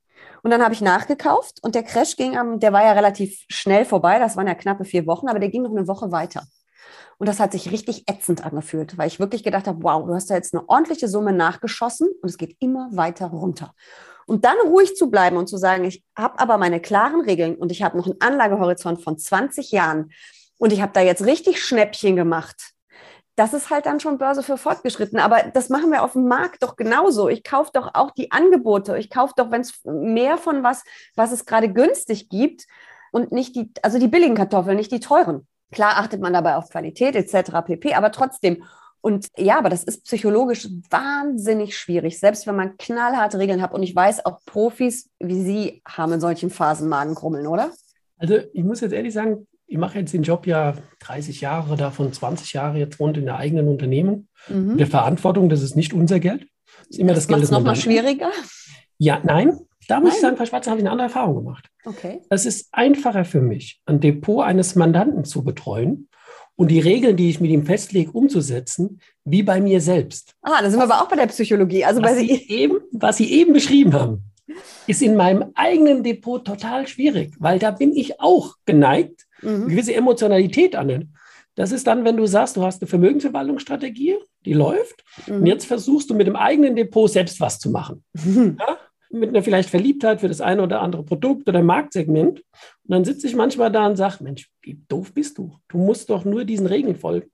Und 0.45 0.51
dann 0.51 0.63
habe 0.63 0.75
ich 0.75 0.83
nachgekauft 0.83 1.61
und 1.63 1.75
der 1.75 1.83
Crash 1.83 2.17
ging 2.17 2.37
am, 2.37 2.61
der 2.61 2.71
war 2.75 2.85
ja 2.85 2.93
relativ 2.93 3.47
schnell 3.49 3.87
vorbei, 3.87 4.19
das 4.19 4.37
waren 4.37 4.47
ja 4.47 4.55
knappe 4.55 4.85
vier 4.85 5.07
Wochen, 5.07 5.27
aber 5.27 5.39
der 5.39 5.49
ging 5.49 5.63
noch 5.63 5.71
eine 5.71 5.89
Woche 5.89 6.13
weiter. 6.13 6.47
Und 7.17 7.31
das 7.31 7.41
hat 7.41 7.53
sich 7.53 7.73
richtig 7.73 8.05
ätzend 8.11 8.45
angefühlt, 8.45 8.99
weil 8.99 9.07
ich 9.07 9.19
wirklich 9.19 9.43
gedacht 9.43 9.67
habe, 9.67 9.83
wow, 9.83 10.05
du 10.07 10.13
hast 10.13 10.29
da 10.29 10.35
jetzt 10.35 10.53
eine 10.53 10.69
ordentliche 10.69 11.09
Summe 11.09 11.33
nachgeschossen 11.33 12.09
und 12.21 12.29
es 12.29 12.37
geht 12.37 12.59
immer 12.61 12.91
weiter 12.93 13.29
runter. 13.29 13.75
Und 14.27 14.45
dann 14.45 14.57
ruhig 14.67 14.95
zu 14.97 15.11
bleiben 15.11 15.39
und 15.39 15.49
zu 15.49 15.57
sagen, 15.57 15.87
ich 15.87 16.05
habe 16.15 16.39
aber 16.39 16.59
meine 16.59 16.79
klaren 16.79 17.23
Regeln 17.23 17.57
und 17.57 17.73
ich 17.73 17.83
habe 17.83 17.97
noch 17.97 18.05
einen 18.05 18.21
Anlagehorizont 18.21 19.03
von 19.03 19.17
20 19.17 19.71
Jahren 19.71 20.13
und 20.59 20.75
ich 20.75 20.83
habe 20.83 20.93
da 20.93 21.01
jetzt 21.01 21.25
richtig 21.25 21.65
Schnäppchen 21.65 22.17
gemacht 22.17 22.74
das 23.37 23.53
ist 23.53 23.71
halt 23.71 23.87
dann 23.87 24.01
schon 24.01 24.19
Börse 24.19 24.43
für 24.43 24.57
fortgeschritten. 24.57 25.19
Aber 25.19 25.43
das 25.53 25.69
machen 25.69 25.91
wir 25.91 26.03
auf 26.03 26.13
dem 26.13 26.29
Markt 26.29 26.63
doch 26.63 26.77
genauso. 26.77 27.29
Ich 27.29 27.43
kaufe 27.43 27.71
doch 27.73 27.91
auch 27.95 28.13
die 28.13 28.31
Angebote. 28.31 28.97
Ich 28.99 29.11
kaufe 29.11 29.35
doch, 29.37 29.51
wenn 29.51 29.63
es 29.63 29.81
mehr 29.85 30.39
von 30.39 30.63
was, 30.63 30.85
was 31.17 31.33
es 31.33 31.45
gerade 31.45 31.73
günstig 31.73 32.29
gibt, 32.29 32.67
und 33.15 33.31
nicht 33.31 33.55
die, 33.55 33.71
also 33.83 34.01
die 34.01 34.09
billigen 34.09 34.35
Kartoffeln, 34.35 34.77
nicht 34.77 34.91
die 34.91 34.99
teuren. 34.99 35.47
Klar 35.71 35.99
achtet 35.99 36.21
man 36.21 36.33
dabei 36.33 36.57
auf 36.57 36.69
Qualität 36.69 37.15
etc. 37.15 37.65
pp, 37.65 37.95
aber 37.95 38.11
trotzdem. 38.11 38.65
Und 39.01 39.29
ja, 39.37 39.59
aber 39.59 39.69
das 39.69 39.85
ist 39.85 40.05
psychologisch 40.05 40.69
wahnsinnig 40.91 41.77
schwierig, 41.77 42.19
selbst 42.19 42.47
wenn 42.49 42.57
man 42.57 42.77
knallharte 42.77 43.39
Regeln 43.39 43.63
hat. 43.63 43.73
Und 43.73 43.85
ich 43.85 43.95
weiß, 43.95 44.27
auch 44.27 44.41
Profis 44.47 45.11
wie 45.21 45.41
Sie 45.43 45.83
haben 45.87 46.13
in 46.13 46.21
solchen 46.21 46.51
Phasen 46.51 46.89
Magenkrummeln, 46.89 47.47
oder? 47.47 47.71
Also 48.19 48.39
ich 48.53 48.65
muss 48.65 48.81
jetzt 48.81 48.93
ehrlich 48.93 49.15
sagen, 49.15 49.47
ich 49.75 49.81
mache 49.81 49.99
jetzt 49.99 50.15
den 50.15 50.23
Job 50.23 50.47
ja 50.47 50.75
30 51.01 51.41
Jahre, 51.41 51.75
davon 51.75 52.13
20 52.13 52.53
Jahre 52.53 52.79
jetzt 52.79 53.01
rund 53.01 53.17
in 53.17 53.25
der 53.25 53.39
eigenen 53.39 53.67
Unternehmung. 53.67 54.29
Mhm. 54.49 54.79
Der 54.79 54.87
Verantwortung, 54.87 55.49
das 55.49 55.63
ist 55.63 55.75
nicht 55.75 55.93
unser 55.93 56.21
Geld. 56.21 56.47
Das 56.67 56.91
ist 56.91 56.99
immer 57.01 57.09
das, 57.09 57.25
das 57.25 57.27
Geld 57.27 57.43
des 57.43 57.51
noch 57.51 57.65
mal 57.65 57.75
schwieriger? 57.75 58.31
Ja, 58.99 59.21
nein. 59.25 59.59
Da 59.89 59.99
muss 59.99 60.11
nein. 60.11 60.15
ich 60.15 60.21
sagen, 60.21 60.37
Frau 60.37 60.47
Schwarzer, 60.47 60.71
habe 60.71 60.79
ich 60.79 60.85
eine 60.85 60.93
andere 60.93 61.09
Erfahrung 61.09 61.35
gemacht. 61.35 61.69
Okay. 61.85 62.21
Es 62.31 62.47
ist 62.47 62.69
einfacher 62.71 63.25
für 63.25 63.41
mich, 63.41 63.81
ein 63.87 63.99
Depot 63.99 64.45
eines 64.45 64.77
Mandanten 64.77 65.25
zu 65.25 65.43
betreuen 65.43 66.09
und 66.55 66.71
die 66.71 66.79
Regeln, 66.79 67.17
die 67.17 67.31
ich 67.31 67.41
mit 67.41 67.51
ihm 67.51 67.67
festlege, 67.67 68.13
umzusetzen, 68.13 69.01
wie 69.25 69.43
bei 69.43 69.61
mir 69.61 69.81
selbst. 69.81 70.37
Ah, 70.43 70.63
da 70.63 70.71
sind 70.71 70.79
wir 70.79 70.85
aber 70.85 71.03
auch 71.03 71.09
bei 71.09 71.17
der 71.17 71.27
Psychologie. 71.27 71.85
Also 71.85 72.01
was, 72.01 72.13
bei 72.13 72.19
Sie 72.19 72.31
eben, 72.49 72.77
was 72.93 73.17
Sie 73.17 73.33
eben 73.33 73.53
beschrieben 73.53 73.93
haben, 73.93 74.23
ist 74.87 75.03
in 75.03 75.17
meinem 75.17 75.51
eigenen 75.57 76.05
Depot 76.05 76.45
total 76.45 76.87
schwierig, 76.87 77.35
weil 77.41 77.59
da 77.59 77.73
bin 77.73 77.93
ich 77.93 78.21
auch 78.21 78.55
geneigt, 78.67 79.24
mhm. 79.43 79.49
eine 79.49 79.67
gewisse 79.67 79.95
Emotionalität 79.95 80.77
an. 80.77 81.15
Das 81.55 81.71
ist 81.71 81.87
dann, 81.87 82.05
wenn 82.05 82.17
du 82.17 82.27
sagst, 82.27 82.57
du 82.57 82.63
hast 82.63 82.83
eine 82.83 82.89
Vermögensverwaltungsstrategie, 82.89 84.17
die 84.45 84.53
läuft, 84.53 85.05
mhm. 85.27 85.37
und 85.37 85.47
jetzt 85.47 85.67
versuchst 85.67 86.11
du 86.11 86.15
mit 86.15 86.27
dem 86.27 86.37
eigenen 86.37 86.75
Depot 86.75 87.11
selbst 87.11 87.41
was 87.41 87.59
zu 87.59 87.71
machen. 87.71 88.05
Mhm. 88.13 88.59
Ja? 88.67 88.79
Mit 89.21 89.29
einer 89.29 89.45
vielleicht 89.45 89.71
Verliebtheit 89.71 90.21
für 90.21 90.27
das 90.27 90.41
eine 90.41 90.61
oder 90.61 90.81
andere 90.81 91.05
Produkt 91.05 91.49
oder 91.49 91.63
Marktsegment. 91.63 92.41
Und 92.41 92.45
dann 92.89 93.05
sitze 93.05 93.29
ich 93.29 93.37
manchmal 93.37 93.71
da 93.71 93.87
und 93.87 93.95
sage, 93.95 94.25
Mensch, 94.25 94.51
wie 94.61 94.83
doof 94.89 95.15
bist 95.15 95.39
du? 95.39 95.57
Du 95.69 95.79
musst 95.79 96.11
doch 96.11 96.25
nur 96.25 96.45
diesen 96.45 96.67
Regeln 96.67 96.97
folgen. 96.97 97.31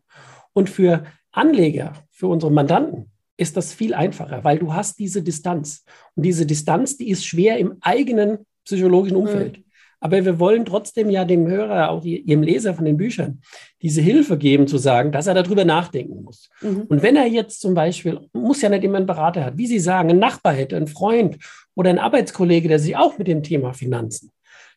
Und 0.53 0.69
für 0.69 1.05
Anleger, 1.33 1.95
für 2.11 2.27
unsere 2.27 2.53
Mandanten, 2.53 3.11
ist 3.39 3.57
das 3.57 3.73
viel 3.73 3.95
einfacher, 3.95 4.45
weil 4.45 4.59
du 4.59 4.75
hast 4.75 4.99
diese 4.99 5.23
Distanz. 5.23 5.85
Und 6.15 6.25
diese 6.25 6.45
Distanz, 6.45 6.99
die 6.99 7.09
ist 7.09 7.25
schwer 7.25 7.57
im 7.57 7.79
eigenen 7.81 8.45
psychologischen 8.65 9.17
mhm. 9.17 9.23
Umfeld. 9.23 9.59
Mhm. 9.59 9.65
Aber 10.01 10.25
wir 10.25 10.39
wollen 10.39 10.65
trotzdem 10.65 11.11
ja 11.11 11.25
dem 11.27 11.47
Hörer, 11.47 11.91
auch 11.91 12.05
ihrem 12.05 12.43
Leser 12.43 12.75
von 12.75 12.87
den 12.87 12.97
Büchern, 12.97 13.43
diese 13.83 14.01
Hilfe 14.01 14.39
geben, 14.39 14.67
zu 14.67 14.79
sagen, 14.79 15.13
dass 15.13 15.27
er 15.27 15.35
darüber 15.35 15.65
nachdenken 15.67 16.23
muss. 16.23 16.49
Mhm. 16.63 16.83
Und 16.89 17.03
wenn 17.03 17.17
er 17.17 17.27
jetzt 17.27 17.61
zum 17.61 17.75
Beispiel, 17.75 18.19
muss 18.33 18.63
ja 18.63 18.71
nicht 18.71 18.83
immer 18.83 18.97
einen 18.97 19.07
Berater 19.07 19.45
hat, 19.45 19.59
wie 19.59 19.67
Sie 19.67 19.79
sagen, 19.79 20.09
einen 20.09 20.19
Nachbar 20.19 20.55
hätte, 20.55 20.77
einen 20.77 20.87
Freund 20.87 21.39
oder 21.75 21.91
einen 21.91 21.99
Arbeitskollege, 21.99 22.69
der 22.69 22.79
sich 22.79 22.97
auch 22.97 23.19
mit 23.19 23.29
dem 23.29 23.43
Thema 23.43 23.75
Finanzen, 23.75 24.33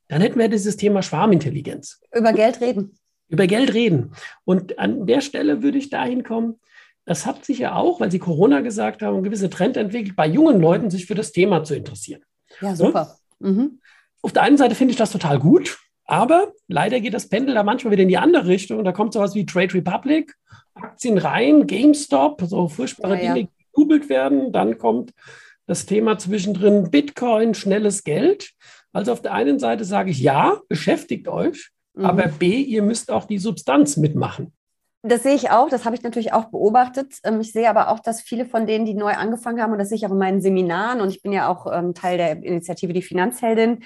dann 0.10 0.22
hätten 0.22 0.40
wir 0.40 0.50
dieses 0.50 0.76
Thema 0.76 1.02
Schwarmintelligenz. 1.02 2.02
Über 2.14 2.34
Geld 2.34 2.60
reden. 2.60 2.98
Über 3.30 3.48
Geld 3.48 3.74
reden. 3.74 4.12
Und 4.44 4.78
an 4.78 5.08
der 5.08 5.22
Stelle 5.22 5.64
würde 5.64 5.78
ich 5.78 5.90
dahin 5.90 6.24
kommen, 6.24 6.60
das 7.06 7.26
hat 7.26 7.44
sich 7.46 7.60
ja 7.60 7.76
auch, 7.76 8.00
weil 8.00 8.12
Sie 8.12 8.20
Corona 8.20 8.62
gesagt 8.62 9.02
haben, 9.02 9.16
einen 9.16 9.24
gewissen 9.24 9.52
Trend 9.52 9.76
entwickelt, 9.78 10.16
bei 10.16 10.28
jungen 10.28 10.62
Leuten 10.62 10.90
sich 10.90 11.06
für 11.06 11.16
das 11.16 11.32
Thema 11.32 11.64
zu 11.64 11.76
interessieren. 11.76 12.22
Ja, 12.62 12.76
super. 12.76 13.18
Mhm. 13.40 13.80
Auf 14.24 14.34
der 14.34 14.42
einen 14.44 14.58
Seite 14.58 14.74
finde 14.74 14.92
ich 14.92 14.98
das 14.98 15.12
total 15.12 15.38
gut, 15.38 15.78
aber 16.06 16.54
leider 16.68 17.00
geht 17.02 17.14
das 17.14 17.28
Pendel 17.30 17.54
da 17.54 17.64
manchmal 17.64 17.92
wieder 17.92 18.04
in 18.04 18.10
die 18.10 18.18
andere 18.18 18.48
Richtung. 18.48 18.84
Da 18.84 18.94
kommt 18.94 19.14
sowas 19.14 19.36
wie 19.36 19.46
Trade 19.46 19.74
Republic, 19.74 20.34
Aktien 20.74 21.18
rein, 21.18 21.68
GameStop, 21.68 22.42
so 22.48 22.68
furchtbare 22.70 23.16
ja, 23.16 23.34
Dinge, 23.34 23.50
die 23.50 23.66
gejubelt 23.74 24.10
werden. 24.10 24.52
Dann 24.52 24.78
kommt 24.78 25.12
das 25.68 25.86
Thema 25.86 26.18
zwischendrin 26.18 26.90
Bitcoin, 26.90 27.54
schnelles 27.54 28.04
Geld. 28.04 28.52
Also 28.94 29.12
auf 29.12 29.22
der 29.22 29.34
einen 29.34 29.60
Seite 29.60 29.84
sage 29.84 30.12
ich 30.12 30.20
ja, 30.20 30.62
beschäftigt 30.70 31.28
euch, 31.28 31.72
mhm. 31.94 32.06
aber 32.06 32.28
B, 32.28 32.62
ihr 32.62 32.82
müsst 32.82 33.12
auch 33.12 33.26
die 33.26 33.40
Substanz 33.40 33.98
mitmachen. 33.98 34.54
Das 35.06 35.24
sehe 35.24 35.36
ich 35.36 35.52
auch, 35.52 35.68
das 35.68 35.84
habe 35.84 35.98
ich 35.98 36.04
natürlich 36.04 36.32
auch 36.32 36.46
beobachtet. 36.46 37.16
Ähm, 37.26 37.42
ich 37.42 37.52
sehe 37.52 37.70
aber 37.70 37.90
auch, 37.90 38.00
dass 38.00 38.22
viele 38.22 38.46
von 38.46 38.66
denen, 38.66 38.86
die 38.86 38.94
neu 38.94 39.12
angefangen 39.12 39.62
haben, 39.62 39.74
und 39.74 39.80
das 39.80 39.90
sehe 39.90 39.98
ich 39.98 40.06
auch 40.06 40.12
in 40.12 40.18
meinen 40.18 40.42
Seminaren, 40.42 41.02
und 41.02 41.10
ich 41.10 41.22
bin 41.22 41.34
ja 41.34 41.50
auch 41.50 41.68
ähm, 41.70 41.94
Teil 41.94 42.18
der 42.18 42.42
Initiative 42.42 42.94
Die 42.94 43.02
Finanzheldin, 43.02 43.84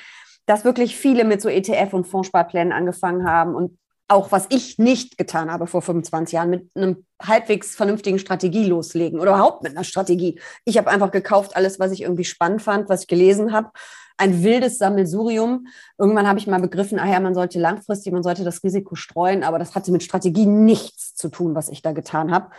dass 0.47 0.65
wirklich 0.65 0.97
viele 0.97 1.25
mit 1.25 1.41
so 1.41 1.49
ETF- 1.49 1.93
und 1.93 2.07
Fondssparplänen 2.07 2.73
angefangen 2.73 3.29
haben 3.29 3.53
und 3.53 3.77
auch 4.07 4.31
was 4.31 4.45
ich 4.49 4.77
nicht 4.79 5.17
getan 5.17 5.51
habe 5.51 5.67
vor 5.67 5.81
25 5.81 6.33
Jahren, 6.33 6.49
mit 6.49 6.69
einem 6.75 7.05
halbwegs 7.21 7.75
vernünftigen 7.75 8.19
Strategie 8.19 8.65
loslegen 8.65 9.19
oder 9.19 9.31
überhaupt 9.31 9.63
mit 9.63 9.73
einer 9.73 9.83
Strategie. 9.83 10.39
Ich 10.63 10.77
habe 10.77 10.89
einfach 10.89 11.11
gekauft, 11.11 11.55
alles, 11.55 11.79
was 11.79 11.91
ich 11.91 12.03
irgendwie 12.03 12.23
spannend 12.23 12.61
fand, 12.61 12.87
was 12.87 13.01
ich 13.01 13.07
gelesen 13.07 13.51
habe. 13.51 13.71
Ein 14.15 14.43
wildes 14.43 14.77
Sammelsurium. 14.77 15.67
Irgendwann 15.97 16.27
habe 16.27 16.39
ich 16.39 16.47
mal 16.47 16.61
begriffen, 16.61 16.99
ah 16.99 17.11
ja, 17.11 17.19
man 17.19 17.35
sollte 17.35 17.59
langfristig, 17.59 18.13
man 18.13 18.23
sollte 18.23 18.45
das 18.45 18.63
Risiko 18.63 18.95
streuen, 18.95 19.43
aber 19.43 19.59
das 19.59 19.75
hatte 19.75 19.91
mit 19.91 20.03
Strategie 20.03 20.45
nichts 20.45 21.13
zu 21.13 21.27
tun, 21.27 21.53
was 21.53 21.67
ich 21.67 21.81
da 21.81 21.91
getan 21.91 22.31
habe. 22.31 22.49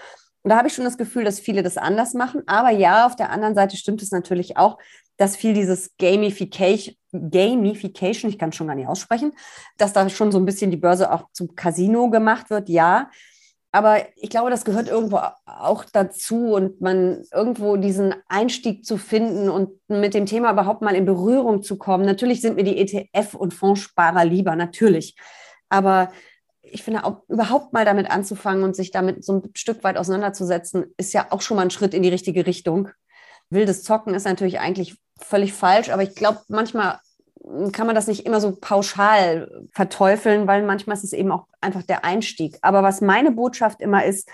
Und 0.42 0.50
da 0.50 0.58
habe 0.58 0.68
ich 0.68 0.74
schon 0.74 0.84
das 0.84 0.98
Gefühl, 0.98 1.24
dass 1.24 1.40
viele 1.40 1.62
das 1.62 1.78
anders 1.78 2.14
machen. 2.14 2.42
Aber 2.46 2.70
ja, 2.70 3.06
auf 3.06 3.16
der 3.16 3.30
anderen 3.30 3.54
Seite 3.54 3.76
stimmt 3.76 4.02
es 4.02 4.10
natürlich 4.10 4.56
auch, 4.56 4.78
dass 5.18 5.36
viel 5.36 5.52
dieses 5.52 5.94
Gamification, 5.98 6.94
Gamification, 7.12 8.30
ich 8.30 8.38
kann 8.38 8.50
es 8.50 8.56
schon 8.56 8.68
gar 8.68 8.76
nicht 8.76 8.88
aussprechen, 8.88 9.32
dass 9.76 9.92
da 9.92 10.08
schon 10.08 10.32
so 10.32 10.38
ein 10.38 10.46
bisschen 10.46 10.70
die 10.70 10.76
Börse 10.76 11.12
auch 11.12 11.24
zum 11.32 11.54
Casino 11.54 12.08
gemacht 12.08 12.48
wird, 12.48 12.68
ja. 12.68 13.10
Aber 13.70 13.98
ich 14.16 14.30
glaube, 14.30 14.48
das 14.48 14.64
gehört 14.64 14.88
irgendwo 14.88 15.20
auch 15.44 15.84
dazu 15.84 16.54
und 16.54 16.80
man 16.80 17.22
irgendwo 17.34 17.76
diesen 17.76 18.14
Einstieg 18.26 18.86
zu 18.86 18.96
finden 18.96 19.50
und 19.50 19.70
mit 19.88 20.14
dem 20.14 20.24
Thema 20.24 20.52
überhaupt 20.52 20.80
mal 20.80 20.94
in 20.94 21.04
Berührung 21.04 21.62
zu 21.62 21.76
kommen. 21.76 22.06
Natürlich 22.06 22.40
sind 22.40 22.56
mir 22.56 22.64
die 22.64 22.78
ETF- 22.78 23.36
und 23.36 23.52
Fondssparer 23.52 24.24
lieber, 24.24 24.56
natürlich. 24.56 25.16
Aber 25.68 26.10
ich 26.62 26.82
finde 26.82 27.04
auch 27.04 27.22
überhaupt 27.28 27.72
mal 27.72 27.84
damit 27.84 28.10
anzufangen 28.10 28.64
und 28.64 28.74
sich 28.74 28.90
damit 28.90 29.22
so 29.24 29.34
ein 29.34 29.42
Stück 29.54 29.84
weit 29.84 29.98
auseinanderzusetzen, 29.98 30.86
ist 30.96 31.12
ja 31.12 31.26
auch 31.30 31.42
schon 31.42 31.56
mal 31.56 31.62
ein 31.62 31.70
Schritt 31.70 31.92
in 31.92 32.02
die 32.02 32.08
richtige 32.08 32.46
Richtung. 32.46 32.88
Wildes 33.50 33.82
Zocken 33.82 34.14
ist 34.14 34.24
natürlich 34.24 34.60
eigentlich 34.60 34.96
völlig 35.18 35.52
falsch, 35.52 35.90
aber 35.90 36.02
ich 36.02 36.14
glaube, 36.14 36.40
manchmal 36.48 37.00
kann 37.72 37.86
man 37.86 37.94
das 37.94 38.06
nicht 38.06 38.26
immer 38.26 38.40
so 38.40 38.56
pauschal 38.60 39.66
verteufeln, 39.72 40.46
weil 40.46 40.64
manchmal 40.64 40.96
ist 40.96 41.04
es 41.04 41.12
eben 41.12 41.32
auch 41.32 41.46
einfach 41.60 41.82
der 41.82 42.04
Einstieg. 42.04 42.58
Aber 42.62 42.82
was 42.82 43.00
meine 43.00 43.30
Botschaft 43.30 43.80
immer 43.80 44.04
ist, 44.04 44.28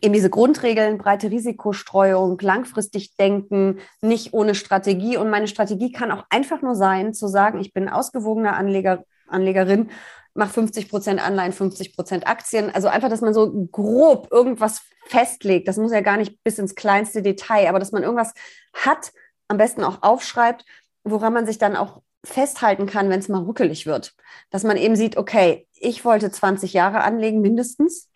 eben 0.00 0.14
diese 0.14 0.30
Grundregeln, 0.30 0.98
breite 0.98 1.30
Risikostreuung, 1.30 2.38
langfristig 2.40 3.16
denken, 3.16 3.78
nicht 4.00 4.32
ohne 4.32 4.54
Strategie. 4.54 5.16
Und 5.16 5.30
meine 5.30 5.48
Strategie 5.48 5.92
kann 5.92 6.10
auch 6.10 6.24
einfach 6.30 6.62
nur 6.62 6.74
sein, 6.74 7.14
zu 7.14 7.28
sagen, 7.28 7.60
ich 7.60 7.72
bin 7.72 7.88
ausgewogener 7.88 8.56
Anleger, 8.56 9.04
Anlegerin, 9.28 9.90
mache 10.34 10.52
50 10.52 10.90
Prozent 10.90 11.24
Anleihen, 11.24 11.52
50 11.52 11.94
Prozent 11.94 12.26
Aktien. 12.26 12.70
Also 12.74 12.88
einfach, 12.88 13.08
dass 13.08 13.20
man 13.20 13.34
so 13.34 13.66
grob 13.70 14.28
irgendwas 14.30 14.82
festlegt. 15.06 15.68
Das 15.68 15.76
muss 15.76 15.92
ja 15.92 16.00
gar 16.00 16.16
nicht 16.16 16.42
bis 16.42 16.58
ins 16.58 16.74
kleinste 16.74 17.22
Detail, 17.22 17.68
aber 17.68 17.78
dass 17.78 17.92
man 17.92 18.02
irgendwas 18.02 18.32
hat, 18.72 19.12
am 19.54 19.58
besten 19.58 19.84
auch 19.84 20.02
aufschreibt, 20.02 20.64
woran 21.04 21.32
man 21.32 21.46
sich 21.46 21.58
dann 21.58 21.76
auch 21.76 22.02
festhalten 22.24 22.86
kann, 22.86 23.10
wenn 23.10 23.20
es 23.20 23.28
mal 23.28 23.42
ruckelig 23.42 23.86
wird. 23.86 24.14
Dass 24.50 24.64
man 24.64 24.76
eben 24.76 24.96
sieht, 24.96 25.16
okay, 25.16 25.68
ich 25.74 26.04
wollte 26.04 26.30
20 26.30 26.72
Jahre 26.72 27.02
anlegen 27.02 27.40
mindestens 27.40 28.10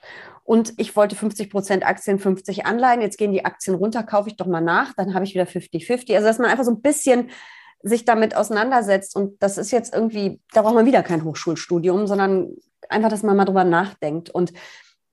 und 0.45 0.73
ich 0.79 0.97
wollte 0.97 1.15
50 1.15 1.51
Prozent 1.51 1.87
Aktien, 1.87 2.19
50 2.19 2.67
Anleihen. 2.67 3.03
Jetzt 3.03 3.19
gehen 3.19 3.33
die 3.33 3.45
Aktien 3.45 3.77
runter, 3.77 4.03
kaufe 4.03 4.31
ich 4.31 4.37
doch 4.37 4.47
mal 4.47 4.63
nach, 4.63 4.95
dann 4.95 5.15
habe 5.15 5.25
ich 5.25 5.35
wieder 5.35 5.45
50-50. 5.45 6.15
Also 6.15 6.27
dass 6.27 6.39
man 6.39 6.51
einfach 6.51 6.65
so 6.65 6.71
ein 6.71 6.81
bisschen 6.81 7.31
sich 7.83 8.05
damit 8.05 8.35
auseinandersetzt 8.35 9.15
und 9.15 9.41
das 9.43 9.57
ist 9.57 9.71
jetzt 9.71 9.95
irgendwie, 9.95 10.41
da 10.53 10.63
braucht 10.63 10.75
man 10.75 10.87
wieder 10.87 11.03
kein 11.03 11.23
Hochschulstudium, 11.23 12.07
sondern 12.07 12.57
einfach, 12.89 13.09
dass 13.09 13.23
man 13.23 13.37
mal 13.37 13.45
drüber 13.45 13.65
nachdenkt 13.65 14.31
und 14.31 14.53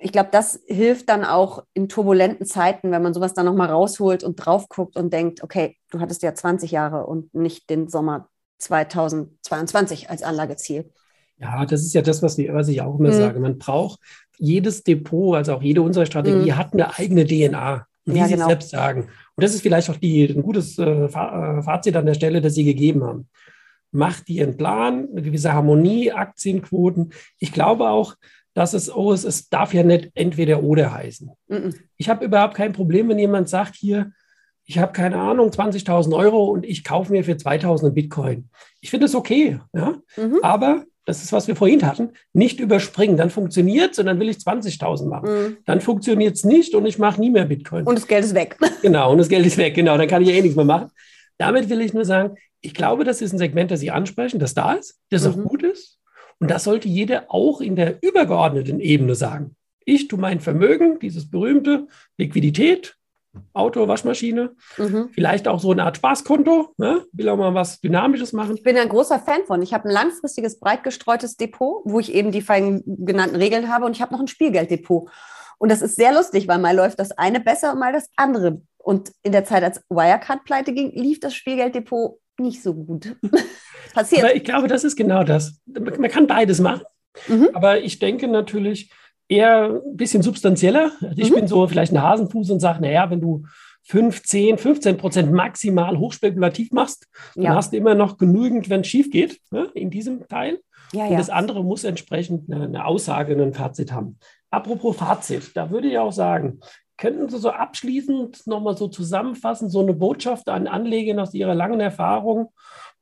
ich 0.06 0.12
glaube, 0.12 0.30
das 0.32 0.60
hilft 0.68 1.10
dann 1.10 1.26
auch 1.26 1.63
in 1.74 1.89
turbulenten 1.89 2.46
Zeiten, 2.46 2.91
wenn 2.91 3.02
man 3.02 3.15
sowas 3.15 3.34
dann 3.34 3.48
nochmal 3.48 3.72
rausholt 3.72 4.24
und 4.24 4.36
drauf 4.36 4.70
guckt 4.70 4.98
und 4.98 5.12
denkt, 5.12 5.41
okay, 5.41 5.78
du 5.89 6.00
hattest 6.00 6.22
ja 6.22 6.36
20 6.36 6.70
Jahre 6.70 7.08
und 7.08 7.34
nicht 7.34 7.72
den 7.72 7.89
Sommer 7.89 8.30
2022 8.60 10.12
als 10.12 10.22
Anlageziel. 10.22 10.91
Ja, 11.39 11.65
das 11.65 11.82
ist 11.82 11.96
ja 11.96 12.04
das, 12.04 12.22
was, 12.22 12.38
was 12.38 12.68
ich 12.68 12.84
auch 12.84 13.00
immer 13.00 13.10
mhm. 13.10 13.13
sage. 13.13 13.39
Man 13.39 13.58
braucht 13.58 14.00
jedes 14.38 14.84
Depot, 14.84 15.36
also 15.36 15.56
auch 15.56 15.63
jede 15.63 15.82
unserer 15.82 16.06
Strategie, 16.06 16.52
mhm. 16.52 16.56
hat 16.56 16.74
eine 16.74 16.96
eigene 17.00 17.26
DNA, 17.26 17.88
wie 18.06 18.18
ja, 18.20 18.28
Sie 18.28 18.34
genau. 18.34 18.48
selbst 18.48 18.70
sagen. 18.70 19.08
Und 19.36 19.44
das 19.44 19.56
ist 19.56 19.63
vielleicht 19.63 19.89
auch 19.89 19.98
die, 19.98 20.26
ein 20.26 20.44
gutes 20.44 20.78
äh, 20.78 20.84
äh, 20.84 21.10
Fazit 21.10 21.96
an 21.96 22.06
der 22.06 22.13
Stelle, 22.13 22.41
das 22.41 22.54
Sie 22.54 22.63
gegeben 22.63 23.04
haben. 23.04 23.28
Macht 23.89 24.30
Ihren 24.30 24.56
Plan, 24.56 25.08
eine 25.10 25.24
gewisse 25.24 25.52
Harmonie, 25.52 26.12
Aktienquoten. 26.12 27.12
Ich 27.39 27.52
glaube 27.52 27.89
auch, 27.89 28.13
dass 28.56 28.74
es, 28.74 28.94
oh, 28.94 29.12
es, 29.12 29.26
es 29.26 29.50
darf 29.50 29.74
ja 29.74 29.84
nicht 29.84 30.12
entweder 30.15 30.63
oder 30.63 30.91
heißen. 30.91 31.30
Mhm. 31.50 31.76
Ich 31.98 32.10
habe 32.10 32.26
überhaupt 32.26 32.56
kein 32.56 32.72
Problem, 32.72 33.10
wenn 33.10 33.20
jemand 33.20 33.50
sagt, 33.50 33.76
hier, 33.76 34.12
ich 34.63 34.80
habe 34.80 34.94
keine 34.94 35.18
Ahnung, 35.18 35.50
20.000 35.50 36.15
Euro 36.15 36.46
und 36.46 36.65
ich 36.65 36.84
kaufe 36.84 37.12
mir 37.12 37.24
für 37.24 37.34
2.000 37.34 37.91
Bitcoin. 37.91 38.50
Ich 38.82 38.89
finde 38.89 39.06
es 39.06 39.13
okay, 39.13 39.60
ja? 39.74 39.96
Mhm. 40.18 40.39
aber 40.41 40.86
das 41.04 41.22
ist, 41.22 41.34
was 41.34 41.48
wir 41.48 41.56
vorhin 41.56 41.86
hatten, 41.86 42.13
nicht 42.34 42.60
überspringen. 42.60 43.15
Dann 43.15 43.30
funktioniert 43.30 43.91
es 43.91 44.00
und 44.00 44.08
dann 44.08 44.20
will 44.20 44.30
ich 44.30 44.38
20.000 44.38 45.08
machen. 45.08 45.30
Mhm. 45.30 45.58
Dann 45.65 45.82
funktioniert 45.82 46.36
es 46.36 46.46
nicht 46.46 46.74
und 46.74 46.86
ich 46.88 46.98
mache 46.98 47.22
nie 47.22 47.30
mehr 47.30 47.46
Bitcoin. 47.46 47.86
Und 47.86 47.96
das 47.96 48.08
Geld 48.08 48.24
ist 48.24 48.34
weg. 48.34 48.58
Genau, 48.82 49.12
und 49.12 49.18
das 49.18 49.30
Geld 49.30 49.46
ist 49.46 49.58
weg, 49.58 49.76
genau. 49.76 49.98
Dann 49.98 50.08
kann 50.08 50.22
ich 50.22 50.30
ja 50.30 50.36
eh 50.36 50.41
nichts 50.41 50.56
mehr 50.56 50.65
machen. 50.65 50.89
Damit 51.38 51.70
will 51.70 51.82
ich 51.82 51.94
nur 51.94 52.06
sagen, 52.06 52.36
ich 52.62 52.74
glaube, 52.74 53.04
das 53.04 53.22
ist 53.22 53.34
ein 53.34 53.38
Segment, 53.38 53.70
das 53.70 53.82
Sie 53.82 53.91
ansprechen, 53.91 54.39
das 54.39 54.54
da 54.54 54.74
ist, 54.74 54.98
das 55.10 55.24
mhm. 55.24 55.44
auch 55.44 55.50
gut 55.50 55.63
ist 55.63 56.00
Und 56.39 56.52
das 56.52 56.63
sollte 56.63 56.88
jeder 56.88 57.26
auch 57.30 57.62
in 57.62 57.76
der 57.76 58.02
übergeordneten 58.04 58.80
Ebene 58.80 59.15
sagen. 59.15 59.56
Ich 59.86 60.08
tue 60.08 60.19
mein 60.19 60.39
Vermögen, 60.39 61.00
dieses 61.00 61.30
berühmte 61.30 61.88
Liquidität, 62.17 62.98
Auto, 63.54 63.88
Waschmaschine, 63.88 64.56
mhm. 64.78 65.10
vielleicht 65.12 65.48
auch 65.48 65.60
so 65.60 65.71
eine 65.71 65.84
Art 65.84 65.98
Spaßkonto, 65.98 66.74
ne? 66.78 67.06
will 67.12 67.30
auch 67.30 67.38
mal 67.38 67.54
was 67.54 67.82
Dynamisches 67.82 68.34
machen. 68.34 68.56
Ich 68.56 68.63
bin 68.63 68.78
ein 68.78 68.89
großer 68.89 69.19
Fan 69.19 69.43
von. 69.45 69.62
Ich 69.62 69.74
habe 69.74 69.89
ein 69.89 69.93
langfristiges, 69.93 70.60
breit 70.60 70.84
gestreutes 70.84 71.36
Depot, 71.36 71.82
wo 71.86 72.00
ich 72.00 72.13
eben 72.13 72.32
die 72.32 72.41
fein 72.41 72.82
genannten 72.86 73.36
Regeln 73.36 73.69
habe 73.69 73.86
und 73.86 73.91
ich 73.91 74.02
habe 74.02 74.13
noch 74.13 74.21
ein 74.21 74.28
Spielgelddepot. 74.28 75.10
Und 75.58 75.71
das 75.71 75.82
ist 75.82 75.95
sehr 75.95 76.13
lustig, 76.13 76.48
weil 76.48 76.60
mal 76.60 76.76
läuft 76.76 77.00
das 77.00 77.12
eine 77.12 77.39
besser 77.39 77.74
und 77.74 77.80
mal 77.80 77.93
das 77.93 78.10
andere. 78.15 78.62
Und 78.78 79.12
in 79.24 79.32
der 79.32 79.45
Zeit, 79.45 79.63
als 79.63 79.82
Wirecard 79.89 80.43
pleite 80.43 80.74
ging, 80.74 80.91
lief 80.91 81.19
das 81.19 81.34
Spielgelddepot 81.36 82.19
nicht 82.38 82.62
so 82.62 82.74
gut. 82.74 83.15
Passiert. 83.96 84.24
Aber 84.24 84.36
ich 84.36 84.44
glaube, 84.44 84.68
das 84.68 84.84
ist 84.84 84.98
genau 84.98 85.24
das. 85.24 85.62
Man 85.66 86.10
kann 86.10 86.28
beides 86.28 86.60
machen. 86.60 86.82
Mhm. 87.30 87.48
Aber 87.54 87.80
ich 87.80 87.98
denke 87.98 88.28
natürlich 88.28 88.92
eher 89.30 89.82
ein 89.86 89.96
bisschen 89.96 90.22
substanzieller. 90.22 90.92
Also 91.02 91.16
ich 91.16 91.32
mhm. 91.32 91.36
bin 91.36 91.48
so 91.48 91.66
vielleicht 91.66 91.94
ein 91.94 92.02
Hasenfuß 92.02 92.50
und 92.52 92.60
sage, 92.60 92.82
naja, 92.82 93.10
wenn 93.10 93.22
du 93.22 93.46
5, 93.84 94.22
10, 94.22 94.58
15 94.58 94.98
Prozent 94.98 95.32
maximal 95.32 95.98
hochspekulativ 95.98 96.74
machst, 96.74 97.08
dann 97.36 97.44
ja. 97.46 97.56
hast 97.56 97.72
du 97.72 97.78
immer 97.78 97.96
noch 97.96 98.18
genügend, 98.18 98.70
wenn 98.70 98.82
es 98.82 98.88
schief 98.88 99.10
geht, 99.12 99.40
ne, 99.50 99.70
in 99.74 99.90
diesem 99.90 100.28
Teil. 100.28 100.60
Ja, 100.92 101.06
und 101.06 101.12
ja. 101.12 101.18
das 101.18 101.30
andere 101.30 101.64
muss 101.64 101.86
entsprechend 101.86 102.52
eine, 102.52 102.66
eine 102.66 102.86
Aussage, 102.86 103.42
ein 103.42 103.54
Fazit 103.54 103.94
haben. 103.94 104.20
Apropos 104.52 104.98
Fazit, 104.98 105.56
da 105.56 105.70
würde 105.70 105.88
ich 105.88 105.98
auch 105.98 106.12
sagen, 106.12 106.60
könnten 106.98 107.30
Sie 107.30 107.38
so 107.38 107.50
abschließend 107.50 108.46
nochmal 108.46 108.76
so 108.76 108.88
zusammenfassen, 108.88 109.70
so 109.70 109.82
eine 109.82 109.94
Botschaft 109.94 110.50
an 110.50 110.68
Anleger 110.68 111.22
aus 111.22 111.34
Ihrer 111.34 111.56
langen 111.56 111.80
Erfahrung 111.80 112.50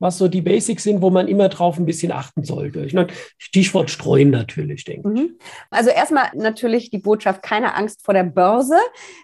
was 0.04 0.18
so 0.18 0.28
die 0.28 0.42
Basics 0.42 0.84
sind, 0.84 1.02
wo 1.02 1.10
man 1.10 1.28
immer 1.28 1.50
drauf 1.50 1.80
ein 1.80 1.86
bisschen 1.86 2.12
achten 2.12 2.44
sollte. 2.44 2.82
Ich 2.82 2.94
meine, 2.94 3.08
Stichwort 3.38 3.90
streuen 3.90 4.30
natürlich, 4.30 4.84
denke 4.84 5.12
ich. 5.14 5.22
Mhm. 5.22 5.40
Also 5.72 5.90
erstmal 5.90 6.26
natürlich 6.36 6.92
die 6.92 6.98
Botschaft, 6.98 7.42
keine 7.42 7.74
Angst 7.74 8.04
vor 8.04 8.14
der 8.14 8.24
Börse. 8.24 8.76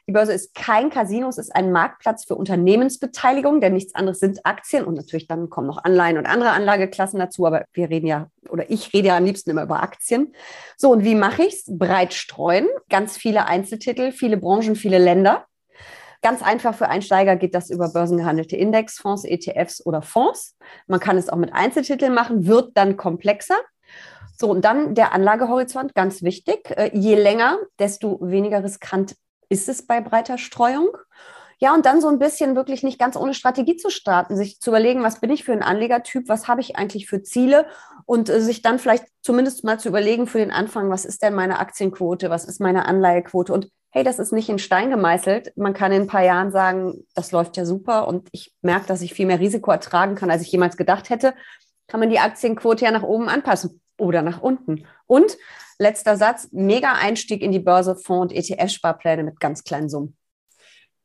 Die 0.08 0.14
Börse 0.14 0.32
ist 0.32 0.56
kein 0.56 0.90
Casino, 0.90 1.28
es 1.28 1.38
ist 1.38 1.54
ein 1.54 1.72
Marktplatz 1.72 2.26
für 2.26 2.36
Unternehmensbeteiligung, 2.36 3.60
denn 3.60 3.74
nichts 3.74 3.94
anderes 3.94 4.20
sind 4.20 4.46
Aktien 4.46 4.86
und 4.86 4.96
natürlich 4.96 5.28
dann 5.28 5.50
kommen 5.50 5.68
noch 5.68 5.84
Anleihen 5.84 6.18
und 6.18 6.26
andere 6.26 6.52
Anlageklassen 6.52 7.20
dazu, 7.20 7.46
aber 7.46 7.66
wir 7.74 7.90
reden 7.90 8.08
ja, 8.08 8.28
oder 8.50 8.72
ich 8.72 8.94
rede 8.94 9.10
ja 9.10 9.18
am 9.18 9.26
liebsten 9.26 9.50
immer 9.50 9.64
über 9.64 9.84
Aktien. 9.84 10.34
So, 10.78 10.92
und 10.92 11.04
wie 11.04 11.16
mache 11.16 11.44
ich 11.44 11.56
es? 11.56 11.66
Breit 11.68 12.14
streuen, 12.14 12.68
ganz 12.90 13.18
viele 13.18 13.48
Einzeltitel, 13.48 14.14
viele 14.14 14.38
Branchen, 14.38 14.78
viele 14.78 14.98
Länder. 14.98 15.46
Ganz 16.22 16.42
einfach 16.42 16.76
für 16.76 16.90
Einsteiger 16.90 17.38
geht 17.38 17.56
das 17.56 17.70
über 17.70 17.90
börsengehandelte 17.90 18.58
Indexfonds, 18.58 19.24
ETFs 19.24 19.86
oder 19.86 20.02
Fonds. 20.02 20.58
Man 20.88 21.00
kann 21.00 21.18
es 21.18 21.30
auch 21.30 21.38
mit 21.38 21.54
Einzeltiteln 21.54 22.14
machen, 22.14 22.46
wird 22.46 22.72
dann 22.76 22.98
komplexer. 22.98 23.56
So, 24.38 24.50
und 24.50 24.64
dann 24.64 24.96
der 24.96 25.14
Anlagehorizont, 25.14 25.96
ganz 25.96 26.22
wichtig. 26.22 26.72
Äh, 26.72 26.92
je 26.94 27.16
länger, 27.16 27.58
desto 27.78 28.20
weniger 28.22 28.64
riskant 28.64 29.16
ist 29.50 29.70
es 29.70 29.86
bei 29.86 30.02
breiter 30.02 30.38
Streuung. 30.38 30.90
Ja, 31.62 31.74
und 31.74 31.86
dann 31.86 32.00
so 32.00 32.08
ein 32.08 32.20
bisschen 32.20 32.56
wirklich 32.56 32.84
nicht 32.84 33.00
ganz 33.00 33.18
ohne 33.18 33.34
Strategie 33.34 33.76
zu 33.76 33.90
starten, 33.90 34.38
sich 34.38 34.62
zu 34.62 34.70
überlegen, 34.70 35.04
was 35.04 35.20
bin 35.20 35.30
ich 35.30 35.44
für 35.44 35.52
ein 35.52 35.62
Anlegertyp, 35.62 36.30
was 36.30 36.48
habe 36.48 36.62
ich 36.62 36.78
eigentlich 36.78 37.08
für 37.08 37.22
Ziele 37.22 37.66
und 38.06 38.30
äh, 38.30 38.40
sich 38.42 38.62
dann 38.62 38.80
vielleicht 38.80 39.06
zumindest 39.22 39.66
mal 39.66 39.78
zu 39.78 39.90
überlegen 39.90 40.26
für 40.26 40.38
den 40.38 40.52
Anfang, 40.52 40.90
was 40.90 41.04
ist 41.04 41.22
denn 41.22 41.34
meine 41.34 41.60
Aktienquote, 41.60 42.30
was 42.30 42.46
ist 42.46 42.62
meine 42.62 42.86
Anleihequote 42.86 43.54
und 43.54 43.70
hey, 43.92 44.04
das 44.04 44.20
ist 44.20 44.32
nicht 44.32 44.50
in 44.50 44.60
Stein 44.60 44.90
gemeißelt. 44.92 45.54
Man 45.58 45.74
kann 45.74 45.92
in 45.92 46.04
ein 46.04 46.08
paar 46.08 46.24
Jahren 46.24 46.52
sagen, 46.52 47.06
das 47.16 47.32
läuft 47.32 47.58
ja 47.58 47.66
super 47.66 48.08
und 48.08 48.30
ich 48.32 48.54
merke, 48.62 48.86
dass 48.88 49.02
ich 49.02 49.14
viel 49.14 49.26
mehr 49.26 49.40
Risiko 49.40 49.72
ertragen 49.72 50.16
kann, 50.16 50.30
als 50.30 50.44
ich 50.44 50.52
jemals 50.52 50.78
gedacht 50.78 51.10
hätte, 51.10 51.34
kann 51.88 52.00
man 52.00 52.10
die 52.10 52.20
Aktienquote 52.20 52.86
ja 52.86 52.92
nach 52.92 53.04
oben 53.04 53.30
anpassen 53.30 53.82
oder 53.98 54.22
nach 54.22 54.42
unten. 54.42 54.86
Und 55.08 55.38
letzter 55.80 56.18
Satz, 56.18 56.50
mega 56.52 56.94
Einstieg 56.94 57.42
in 57.42 57.52
die 57.52 57.60
Börse, 57.60 57.96
Fonds 57.96 58.32
und 58.32 58.38
ETF-Sparpläne 58.38 59.24
mit 59.24 59.40
ganz 59.40 59.64
kleinen 59.64 59.90
Summen. 59.90 60.19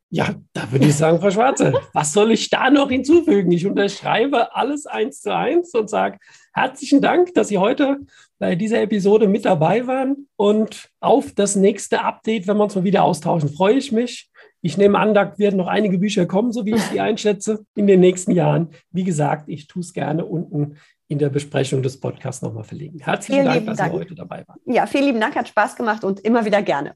Ja, 0.09 0.35
da 0.53 0.71
würde 0.71 0.85
ich 0.85 0.95
sagen, 0.95 1.19
Frau 1.19 1.31
Schwarze, 1.31 1.73
was 1.93 2.13
soll 2.13 2.31
ich 2.31 2.49
da 2.49 2.69
noch 2.69 2.89
hinzufügen? 2.89 3.51
Ich 3.51 3.65
unterschreibe 3.65 4.55
alles 4.55 4.85
eins 4.85 5.21
zu 5.21 5.35
eins 5.35 5.73
und 5.73 5.89
sage 5.89 6.19
herzlichen 6.53 7.01
Dank, 7.01 7.33
dass 7.33 7.49
Sie 7.49 7.57
heute 7.57 7.99
bei 8.39 8.55
dieser 8.55 8.81
Episode 8.81 9.27
mit 9.27 9.45
dabei 9.45 9.87
waren. 9.87 10.27
Und 10.35 10.89
auf 10.99 11.33
das 11.33 11.55
nächste 11.55 12.03
Update, 12.03 12.47
wenn 12.47 12.57
wir 12.57 12.63
uns 12.63 12.75
mal 12.75 12.83
wieder 12.83 13.03
austauschen, 13.03 13.49
freue 13.49 13.75
ich 13.75 13.91
mich. 13.91 14.29
Ich 14.61 14.77
nehme 14.77 14.97
an, 14.99 15.13
da 15.13 15.37
werden 15.37 15.57
noch 15.57 15.67
einige 15.67 15.97
Bücher 15.97 16.25
kommen, 16.25 16.51
so 16.51 16.65
wie 16.65 16.75
ich 16.75 16.81
sie 16.83 16.99
einschätze, 16.99 17.65
in 17.75 17.87
den 17.87 17.99
nächsten 17.99 18.31
Jahren. 18.31 18.69
Wie 18.91 19.03
gesagt, 19.03 19.49
ich 19.49 19.67
tue 19.67 19.81
es 19.81 19.93
gerne 19.93 20.25
unten 20.25 20.77
in 21.07 21.19
der 21.19 21.29
Besprechung 21.29 21.83
des 21.83 21.99
Podcasts 21.99 22.41
nochmal 22.41 22.63
verlegen. 22.63 22.99
Herzlichen 22.99 23.41
vielen 23.41 23.53
Dank, 23.53 23.65
dass 23.67 23.77
Dank. 23.77 23.91
Sie 23.91 23.99
heute 23.99 24.15
dabei 24.15 24.43
waren. 24.47 24.59
Ja, 24.65 24.87
vielen 24.87 25.05
lieben 25.05 25.19
Dank, 25.19 25.35
hat 25.35 25.47
Spaß 25.47 25.75
gemacht 25.75 26.03
und 26.03 26.19
immer 26.21 26.45
wieder 26.45 26.61
gerne. 26.61 26.95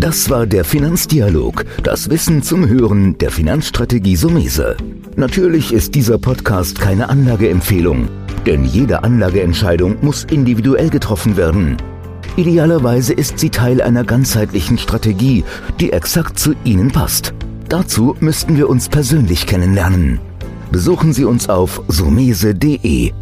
Das 0.00 0.30
war 0.30 0.46
der 0.46 0.64
Finanzdialog, 0.64 1.66
das 1.82 2.08
Wissen 2.08 2.42
zum 2.42 2.66
Hören 2.66 3.18
der 3.18 3.30
Finanzstrategie 3.30 4.16
Sumese. 4.16 4.78
Natürlich 5.14 5.74
ist 5.74 5.94
dieser 5.94 6.16
Podcast 6.16 6.80
keine 6.80 7.10
Anlageempfehlung, 7.10 8.08
denn 8.46 8.64
jede 8.64 9.04
Anlageentscheidung 9.04 9.98
muss 10.00 10.24
individuell 10.24 10.88
getroffen 10.88 11.36
werden. 11.36 11.76
Idealerweise 12.36 13.12
ist 13.12 13.38
sie 13.38 13.50
Teil 13.50 13.82
einer 13.82 14.04
ganzheitlichen 14.04 14.78
Strategie, 14.78 15.44
die 15.80 15.92
exakt 15.92 16.38
zu 16.38 16.54
Ihnen 16.64 16.90
passt. 16.90 17.34
Dazu 17.68 18.16
müssten 18.20 18.56
wir 18.56 18.70
uns 18.70 18.88
persönlich 18.88 19.46
kennenlernen. 19.46 20.18
Besuchen 20.72 21.12
Sie 21.12 21.26
uns 21.26 21.50
auf 21.50 21.82
sumese.de 21.88 23.12